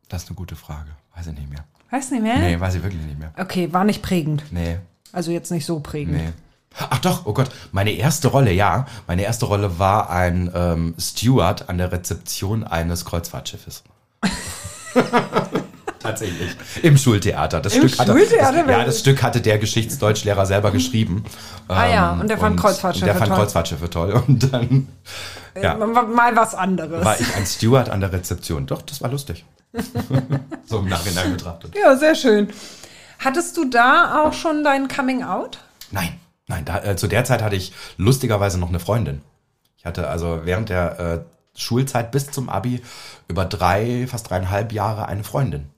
[0.10, 0.89] Das ist eine gute Frage.
[1.16, 1.64] Weiß ich nicht mehr.
[1.91, 2.39] Weiß nicht mehr?
[2.39, 3.32] Nee, weiß ich wirklich nicht mehr.
[3.38, 4.43] Okay, war nicht prägend.
[4.51, 4.80] Nee,
[5.14, 6.16] Also jetzt nicht so prägend.
[6.18, 6.34] nee.
[6.78, 8.86] Ach doch, oh Gott, meine erste Rolle, ja.
[9.08, 13.84] Meine erste Rolle war ein ähm, Steward an der Rezeption eines Kreuzfahrtschiffes.
[16.00, 16.52] Tatsächlich.
[16.82, 17.62] Im Schultheater.
[17.62, 18.64] Das Im Stück hatte, Schultheater?
[18.64, 21.24] Das, ja, das Stück hatte der Geschichtsdeutschlehrer selber geschrieben.
[21.70, 23.38] Ah ja, Ähm, und der fand Kreuzfahrtschiffe Der fand toll.
[23.38, 24.12] Kreuzfahrtschiffe toll.
[24.28, 24.88] Und dann
[25.62, 27.06] ja, Mal mal was anderes.
[27.06, 28.66] war ich ein Steward an der Rezeption.
[28.66, 29.46] Doch, das war lustig.
[30.66, 31.74] so im Nachhinein betrachtet.
[31.82, 32.50] Ja, sehr schön.
[33.20, 35.60] Hattest du da auch schon dein Coming Out?
[35.92, 36.20] Nein,
[36.54, 39.22] nein, da, äh, zu der Zeit hatte ich lustigerweise noch eine Freundin.
[39.78, 41.20] Ich hatte also während der äh,
[41.56, 42.82] Schulzeit bis zum Abi
[43.28, 45.70] über drei, fast dreieinhalb Jahre eine Freundin.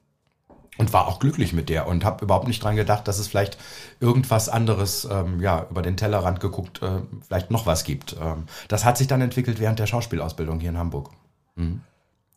[0.78, 3.58] Und war auch glücklich mit der und habe überhaupt nicht dran gedacht, dass es vielleicht
[4.02, 8.18] irgendwas anderes, ähm, ja, über den Tellerrand geguckt, äh, vielleicht noch was gibt.
[8.22, 11.12] Ähm, das hat sich dann entwickelt während der Schauspielausbildung hier in Hamburg.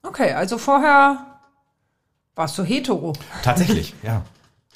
[0.05, 1.41] Okay, also vorher
[2.37, 3.13] warst du hetero.
[3.43, 4.23] Tatsächlich, ja.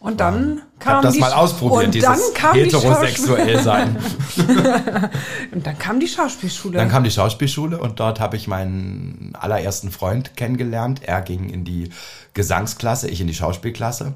[0.02, 3.96] Und dann Ich kam das die mal ausprobiert, und dann kam die heterosexuell sein.
[4.36, 5.10] Schauspiel-
[5.52, 6.76] Und dann kam die Schauspielschule.
[6.78, 11.02] Dann kam die Schauspielschule und dort habe ich meinen allerersten Freund kennengelernt.
[11.04, 11.90] Er ging in die
[12.34, 14.14] Gesangsklasse, ich in die Schauspielklasse.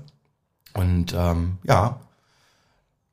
[0.75, 2.01] Und ähm, ja,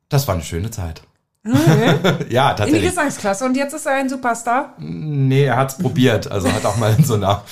[0.08, 1.02] das war eine schöne Zeit.
[1.46, 2.82] ja, in die tatsächlich.
[2.88, 3.44] Gesangsklasse.
[3.44, 4.72] Und jetzt ist er ein Superstar.
[4.78, 6.30] Nee, er hat's probiert.
[6.30, 7.42] Also hat auch mal in so einer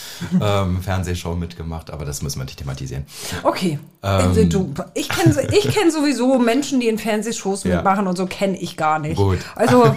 [0.40, 3.04] ähm, Fernsehshow mitgemacht, aber das müssen wir nicht thematisieren.
[3.42, 3.78] Okay.
[4.02, 4.48] Ähm.
[4.48, 7.76] Du, ich kenne ich kenn sowieso Menschen, die in Fernsehshows Ja.
[7.76, 9.16] mitmachen und so kenne ich gar nicht.
[9.16, 9.40] Gut.
[9.56, 9.84] Also,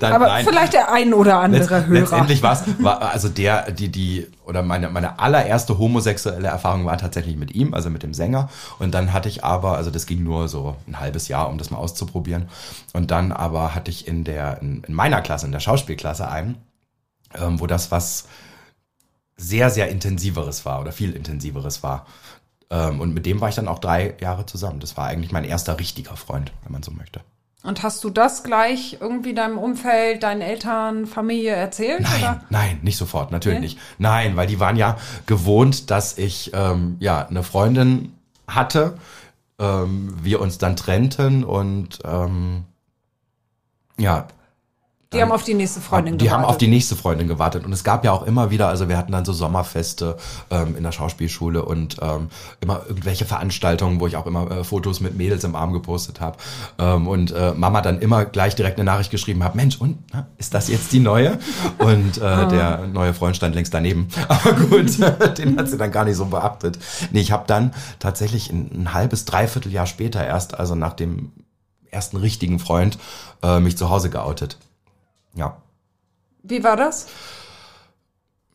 [0.00, 2.00] Dann, aber vielleicht der ein oder andere Letzt, Hörer.
[2.00, 7.54] letztendlich war also der, die, die, oder meine, meine allererste homosexuelle Erfahrung war tatsächlich mit
[7.54, 8.48] ihm, also mit dem Sänger.
[8.78, 11.70] Und dann hatte ich aber, also das ging nur so ein halbes Jahr, um das
[11.70, 12.48] mal auszuprobieren.
[12.92, 16.56] Und dann aber hatte ich in der, in, in meiner Klasse, in der Schauspielklasse einen,
[17.34, 18.26] ähm, wo das was
[19.36, 22.06] sehr, sehr intensiveres war oder viel intensiveres war.
[22.70, 24.80] Ähm, und mit dem war ich dann auch drei Jahre zusammen.
[24.80, 27.20] Das war eigentlich mein erster richtiger Freund, wenn man so möchte.
[27.64, 32.02] Und hast du das gleich irgendwie deinem Umfeld, deinen Eltern, Familie erzählt?
[32.02, 32.40] Nein, Oder?
[32.50, 33.64] nein, nicht sofort, natürlich Nee?
[33.64, 33.78] nicht.
[33.98, 38.12] Nein, weil die waren ja gewohnt, dass ich ähm, ja eine Freundin
[38.46, 38.98] hatte,
[39.58, 42.64] ähm, wir uns dann trennten und ähm,
[43.96, 44.28] ja,
[45.14, 46.50] Die haben auf die nächste Freundin die haben gewartet.
[46.50, 47.64] auf die nächste Freundin gewartet.
[47.64, 50.16] Und es gab ja auch immer wieder, also wir hatten dann so Sommerfeste
[50.50, 52.28] ähm, in der Schauspielschule und ähm,
[52.60, 56.36] immer irgendwelche Veranstaltungen, wo ich auch immer äh, Fotos mit Mädels im Arm gepostet habe.
[56.78, 60.26] Ähm, und äh, Mama dann immer gleich direkt eine Nachricht geschrieben hat, Mensch, und na,
[60.38, 61.38] ist das jetzt die neue?
[61.78, 64.08] Und äh, der neue Freund stand längst daneben.
[64.28, 64.98] Aber gut,
[65.38, 66.78] den hat sie dann gar nicht so beachtet.
[67.12, 71.32] Nee, ich habe dann tatsächlich ein, ein halbes, dreiviertel Jahr später erst, also nach dem
[71.90, 72.98] ersten richtigen Freund,
[73.42, 74.58] äh, mich zu Hause geoutet.
[75.34, 75.56] Ja
[76.42, 77.06] Wie war das?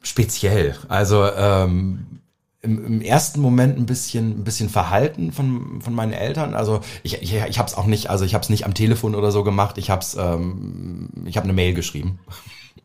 [0.02, 0.76] speziell.
[0.88, 2.22] Also ähm,
[2.62, 6.54] im, im ersten Moment ein bisschen, ein bisschen verhalten von, von meinen Eltern.
[6.54, 9.16] Also ich, ich, ich habe es auch nicht, also ich habe es nicht am Telefon
[9.16, 9.78] oder so gemacht.
[9.78, 12.20] Ich habe ähm, ich habe eine Mail geschrieben,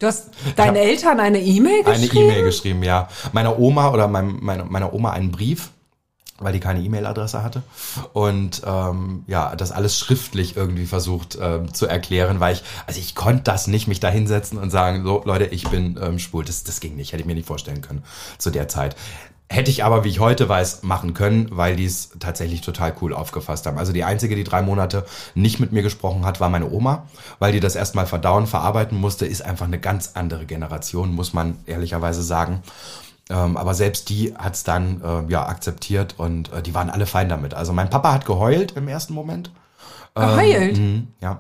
[0.01, 2.25] Du hast deinen Eltern eine E-Mail eine geschrieben?
[2.25, 3.09] E-Mail geschrieben, ja.
[3.33, 5.71] Meiner Oma oder meinem, meiner, meiner Oma einen Brief.
[6.39, 7.63] Weil die keine E-Mail-Adresse hatte.
[8.13, 13.15] Und ähm, ja, das alles schriftlich irgendwie versucht ähm, zu erklären, weil ich, also ich
[13.15, 16.45] konnte das nicht, mich da hinsetzen und sagen, so Leute, ich bin ähm, schwul.
[16.45, 18.03] Das, das ging nicht, hätte ich mir nicht vorstellen können
[18.39, 18.97] zu der Zeit.
[19.51, 23.13] Hätte ich aber, wie ich heute weiß, machen können, weil die es tatsächlich total cool
[23.13, 23.79] aufgefasst haben.
[23.79, 25.05] Also die einzige, die drei Monate
[25.35, 27.07] nicht mit mir gesprochen hat, war meine Oma,
[27.39, 31.59] weil die das erstmal verdauen, verarbeiten musste, ist einfach eine ganz andere Generation, muss man
[31.67, 32.63] ehrlicherweise sagen.
[33.31, 37.29] Ähm, aber selbst die hat's dann äh, ja akzeptiert und äh, die waren alle fein
[37.29, 37.55] damit.
[37.55, 39.51] Also mein Papa hat geheult im ersten Moment.
[40.15, 40.77] Geheult?
[40.79, 41.39] Ähm, mh, ja.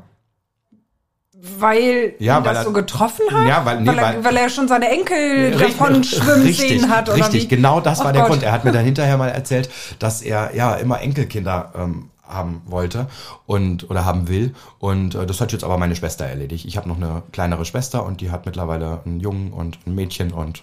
[1.58, 3.46] Weil Ja, ihn weil das er- so getroffen hat?
[3.46, 6.88] Ja, weil- nee, weil, er, weil- er schon seine Enkel Richtig, davon schwimmen richtig, sehen
[6.90, 7.48] hat, oder Richtig, wie?
[7.48, 8.30] genau das Ach war der Gott.
[8.30, 8.42] Grund.
[8.44, 9.68] Er hat mir dann hinterher mal erzählt,
[9.98, 13.08] dass er ja immer Enkelkinder ähm, haben wollte
[13.44, 14.54] und oder haben will.
[14.78, 16.64] Und äh, das hat jetzt aber meine Schwester erledigt.
[16.64, 20.32] Ich habe noch eine kleinere Schwester und die hat mittlerweile einen Jungen und ein Mädchen
[20.32, 20.62] und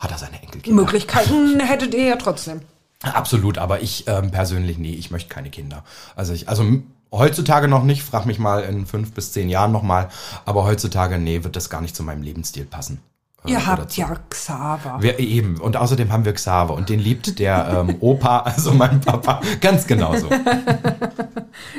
[0.00, 0.82] hat er seine Enkelkinder.
[0.82, 2.62] Möglichkeiten hättet ihr ja trotzdem.
[3.02, 5.84] Absolut, aber ich ähm, persönlich, nee, ich möchte keine Kinder.
[6.16, 6.64] Also ich, also
[7.12, 10.08] heutzutage noch nicht, frag mich mal in fünf bis zehn Jahren nochmal,
[10.44, 13.00] aber heutzutage, nee, wird das gar nicht zu meinem Lebensstil passen.
[13.44, 14.98] Äh, Ihr oder habt ja Xaver.
[15.00, 19.00] wir, eben, und außerdem haben wir Xaver und den liebt der ähm, Opa, also mein
[19.00, 20.28] Papa, ganz genauso.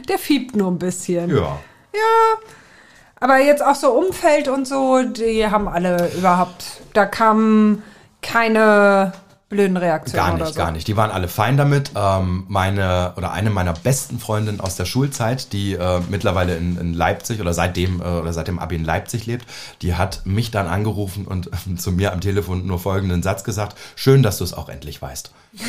[0.10, 1.30] Der fiebt nur ein bisschen.
[1.30, 1.58] Ja.
[3.20, 7.84] Aber jetzt auch so Umfeld und so, die haben alle überhaupt, da kamen
[8.22, 9.14] keine
[9.50, 10.54] blöden Reaktionen Gar nicht, so.
[10.54, 10.88] gar nicht.
[10.88, 11.92] Die waren alle fein damit.
[11.94, 16.94] Ähm, meine oder eine meiner besten Freundinnen aus der Schulzeit, die äh, mittlerweile in, in
[16.94, 19.46] Leipzig oder seitdem äh, oder seit dem Abi in Leipzig lebt,
[19.82, 23.78] die hat mich dann angerufen und äh, zu mir am Telefon nur folgenden Satz gesagt:
[23.96, 25.32] Schön, dass du es auch endlich weißt.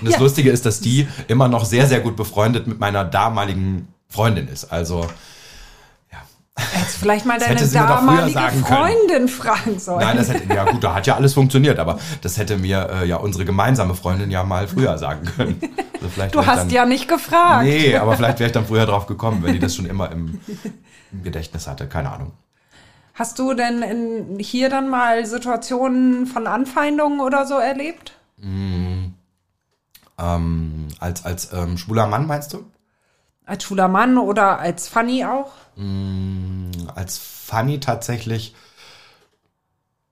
[0.00, 0.20] und das Ja.
[0.20, 4.72] Lustige ist, dass die immer noch sehr, sehr gut befreundet mit meiner damaligen Freundin ist.
[4.72, 5.06] Also
[6.58, 8.38] Jetzt vielleicht mal deine damalige.
[8.64, 10.00] Freundin fragen sollen.
[10.00, 13.06] Nein, das hätte, ja gut, da hat ja alles funktioniert, aber das hätte mir äh,
[13.06, 15.58] ja unsere gemeinsame Freundin ja mal früher sagen können.
[15.94, 17.64] Also vielleicht du hast dann, ja nicht gefragt.
[17.64, 20.40] Nee, aber vielleicht wäre ich dann früher drauf gekommen, wenn die das schon immer im,
[21.10, 22.32] im Gedächtnis hatte, keine Ahnung.
[23.14, 28.12] Hast du denn in, hier dann mal Situationen von Anfeindungen oder so erlebt?
[30.18, 32.64] Ähm, als als ähm, schwuler Mann meinst du?
[33.46, 35.52] Als schwuler Mann oder als Fanny auch?
[36.94, 38.54] Als Funny tatsächlich.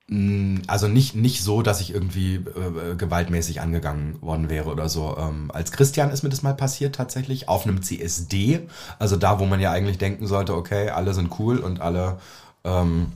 [0.09, 5.16] mh, Also nicht, nicht so, dass ich irgendwie äh, gewaltmäßig angegangen worden wäre oder so.
[5.18, 8.68] Ähm, als Christian ist mir das mal passiert tatsächlich, auf einem CSD.
[8.99, 12.18] Also da, wo man ja eigentlich denken sollte, okay, alle sind cool und alle,
[12.64, 13.12] ähm,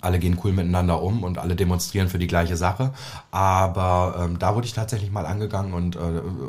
[0.00, 2.92] alle gehen cool miteinander um und alle demonstrieren für die gleiche Sache.
[3.30, 6.00] Aber ähm, da wurde ich tatsächlich mal angegangen und äh,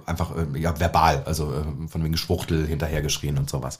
[0.06, 3.80] einfach äh, ja, verbal, also äh, von wegen Schwuchtel hinterhergeschrien und sowas.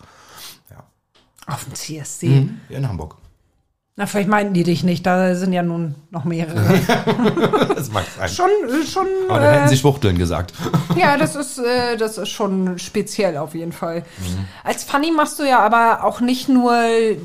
[1.46, 2.50] Auf dem CSD.
[2.68, 3.18] Hier in Hamburg.
[3.96, 6.56] Na, vielleicht meinten die dich nicht, da sind ja nun noch mehrere.
[7.76, 8.30] Das mag sein.
[8.30, 9.06] schon, äh, schon.
[9.30, 10.54] Aber dann hätten Äh, sie Schwuchteln gesagt.
[10.96, 14.00] ja, das ist, äh, das ist schon speziell auf jeden Fall.
[14.00, 14.46] Mhm.
[14.64, 16.74] Als Fanny machst du ja aber auch nicht nur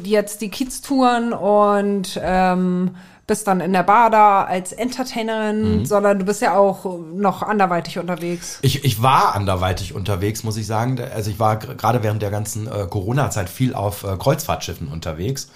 [0.04, 2.96] jetzt die Kiez-Touren und ähm,
[3.26, 4.78] bist dann in der Bar da als Mhm.
[4.78, 8.58] Entertainerin, sondern du bist ja auch noch anderweitig unterwegs.
[8.62, 11.00] Ich, ich war anderweitig unterwegs, muss ich sagen.
[11.14, 15.48] Also ich war gerade während der ganzen äh, Corona-Zeit viel auf äh, Kreuzfahrtschiffen unterwegs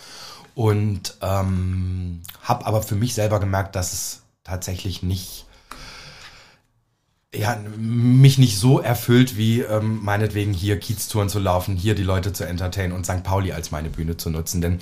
[0.55, 5.47] und ähm, habe aber für mich selber gemerkt, dass es tatsächlich nicht
[7.35, 12.33] ja, mich nicht so erfüllt, wie ähm, meinetwegen hier Kieztouren zu laufen, hier die Leute
[12.33, 13.23] zu entertainen und St.
[13.23, 14.61] Pauli als meine Bühne zu nutzen.
[14.61, 14.81] Denn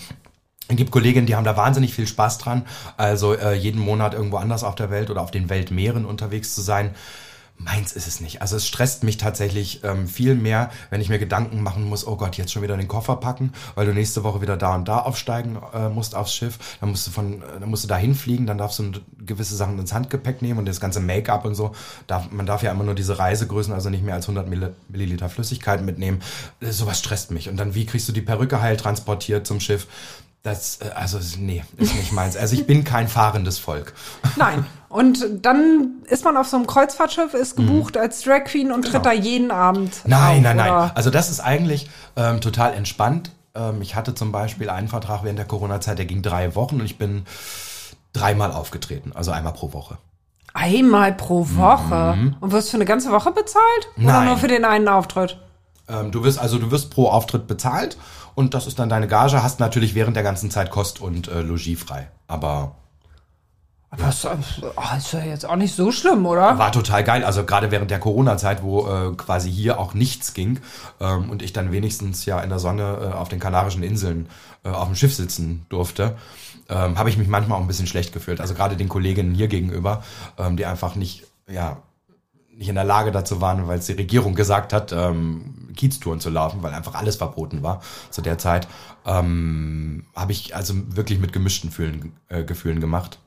[0.66, 2.66] es gibt Kolleginnen, die haben da wahnsinnig viel Spaß dran,
[2.96, 6.60] also äh, jeden Monat irgendwo anders auf der Welt oder auf den Weltmeeren unterwegs zu
[6.60, 6.94] sein.
[7.62, 8.40] Meins ist es nicht.
[8.40, 12.16] Also es stresst mich tatsächlich ähm, viel mehr, wenn ich mir Gedanken machen muss, oh
[12.16, 15.00] Gott, jetzt schon wieder den Koffer packen, weil du nächste Woche wieder da und da
[15.00, 16.58] aufsteigen äh, musst aufs Schiff.
[16.80, 19.78] Dann musst du von, äh, dann musst du da hinfliegen, dann darfst du gewisse Sachen
[19.78, 21.72] ins Handgepäck nehmen und das ganze Make-up und so.
[22.06, 25.28] Darf, man darf ja immer nur diese Reisegrößen, also nicht mehr als 100 Mill- Milliliter
[25.28, 26.22] Flüssigkeit mitnehmen.
[26.60, 27.50] Äh, sowas stresst mich.
[27.50, 29.86] Und dann, wie kriegst du die Perücke heil transportiert zum Schiff?
[30.42, 32.36] Das, äh, also, nee, ist nicht meins.
[32.36, 33.92] Also ich bin kein fahrendes Volk.
[34.36, 34.64] Nein.
[34.88, 39.06] Und dann ist man auf so einem Kreuzfahrtschiff, ist gebucht als Drag Queen und tritt
[39.06, 40.04] da jeden Abend.
[40.04, 40.10] Mhm.
[40.10, 40.70] Nein, auf, nein, nein.
[40.72, 40.96] oder?
[40.96, 43.30] Also das ist eigentlich ähm, total entspannt.
[43.54, 46.86] Ähm, ich hatte zum Beispiel einen Vertrag während der Corona-Zeit, der ging drei Wochen und
[46.86, 47.24] ich bin
[48.12, 49.98] dreimal aufgetreten, also einmal pro Woche.
[50.54, 52.32] Einmal pro Woche.
[52.40, 53.62] Und wirst für eine ganze Woche bezahlt?
[53.96, 54.06] Oder Mhm.
[54.06, 54.26] Nein.
[54.26, 55.38] nur für den einen Auftritt?
[55.90, 57.96] Ähm, du wirst also du wirst pro Auftritt bezahlt
[58.34, 59.42] und das ist dann deine Gage.
[59.42, 62.08] Hast natürlich während der ganzen Zeit Kost und äh, Logis frei.
[62.28, 62.76] Aber
[63.90, 66.58] Aber das oh, ist ja jetzt auch nicht so schlimm, oder?
[66.58, 67.24] war total geil.
[67.24, 70.60] Also gerade während der Corona-Zeit, wo äh, quasi hier auch nichts ging
[71.00, 74.28] ähm, und ich dann wenigstens ja in der Sonne äh, auf den Kanarischen Inseln
[74.64, 76.16] äh, auf dem Schiff sitzen durfte,
[76.68, 78.40] ähm, habe ich mich manchmal auch ein bisschen schlecht gefühlt.
[78.40, 80.04] Also gerade den Kolleginnen hier gegenüber,
[80.38, 81.78] ähm, die einfach nicht, ja,
[82.60, 86.28] nicht in der Lage dazu waren, weil es die Regierung gesagt hat, ähm, Kieztouren zu
[86.28, 87.80] laufen, weil einfach alles verboten war
[88.10, 88.68] zu der Zeit,
[89.06, 93.18] ähm, habe ich also wirklich mit gemischten Fühlen, äh, Gefühlen gemacht.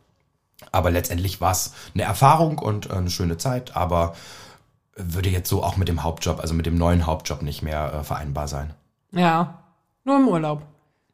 [0.72, 4.14] Aber letztendlich war es eine Erfahrung und äh, eine schöne Zeit, aber
[4.96, 8.04] würde jetzt so auch mit dem Hauptjob, also mit dem neuen Hauptjob nicht mehr äh,
[8.04, 8.76] vereinbar sein.
[9.12, 9.64] Ja,
[10.04, 10.62] nur im Urlaub.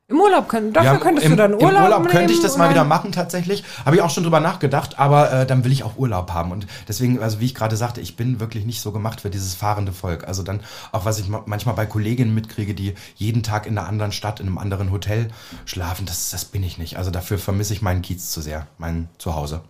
[0.10, 2.42] Im Urlaub können, dafür Ja, könntest im, du dann Urlaub Im Urlaub könnte ich nehmen
[2.44, 3.64] das mal wieder machen tatsächlich.
[3.86, 6.52] Habe ich auch schon drüber nachgedacht, aber äh, dann will ich auch Urlaub haben.
[6.52, 9.54] Und deswegen, also wie ich gerade sagte, ich bin wirklich nicht so gemacht für dieses
[9.54, 10.28] fahrende Volk.
[10.28, 13.88] Also dann auch, was ich ma- manchmal bei Kolleginnen mitkriege, die jeden Tag in einer
[13.88, 15.28] anderen Stadt, in einem anderen Hotel
[15.66, 16.98] schlafen, das, das bin ich nicht.
[16.98, 19.62] Also dafür vermisse ich meinen Kiez zu sehr, mein Zuhause.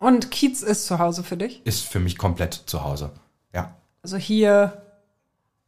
[0.00, 1.64] Und Kiez ist zu Hause für dich?
[1.64, 3.10] Ist für mich komplett zu Hause.
[3.54, 3.76] Ja.
[4.02, 4.82] Also hier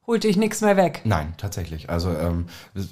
[0.08, 1.02] holt dich nichts mehr weg.
[1.04, 1.88] Nein, tatsächlich.
[1.90, 2.46] Also ähm,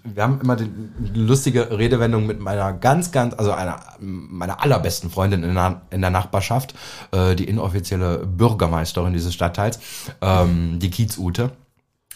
[0.05, 0.71] wir haben immer die,
[1.14, 6.11] lustige Redewendung mit meiner ganz, ganz, also einer meiner allerbesten Freundin in der, in der
[6.11, 6.75] Nachbarschaft,
[7.12, 9.81] äh, die inoffizielle Bürgermeisterin dieses Stadtteils,
[10.21, 11.51] ähm, die Kiez-Ute,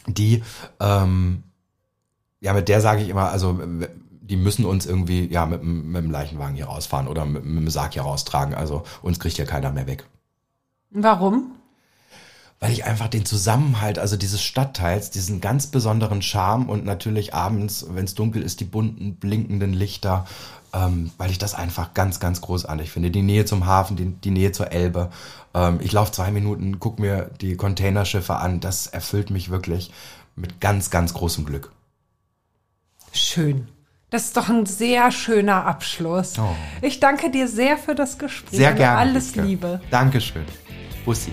[0.07, 0.43] die,
[0.79, 1.43] ähm,
[2.41, 3.59] ja, mit der sage ich immer, also
[4.23, 7.57] die müssen uns irgendwie ja mit, dem- mit dem Leichenwagen hier rausfahren oder mit, mit
[7.65, 8.55] dem Sarg hier raustragen.
[8.55, 10.05] Also uns kriegt hier keiner mehr weg
[10.91, 11.53] Warum?
[12.61, 17.87] Weil ich einfach den Zusammenhalt, also dieses Stadtteils, diesen ganz besonderen Charme und natürlich abends,
[17.89, 20.27] wenn es dunkel ist, die bunten, blinkenden Lichter,
[20.75, 23.11] ähm, weil ich das einfach ganz, ganz großartig finde.
[23.11, 25.11] Die Nähe zum Hafen, die, die Nähe zur Elbe.
[25.55, 28.61] Ähm, ich laufe zwei Minuten, guck mir die Containerschiffe an.
[28.61, 29.91] Das erfüllt mich wirklich
[30.37, 31.73] mit ganz, ganz großem Glück.
[33.13, 33.69] Schön.
[34.11, 36.39] Das ist doch ein sehr schöner Abschluss.
[36.39, 36.55] Oh.
[36.83, 38.59] Ich danke dir sehr für das Gespräch.
[38.59, 38.99] Sehr gerne.
[38.99, 39.35] Alles.
[39.35, 39.81] Liebe.
[39.91, 40.45] Dankeschön.
[41.05, 41.33] Bussi.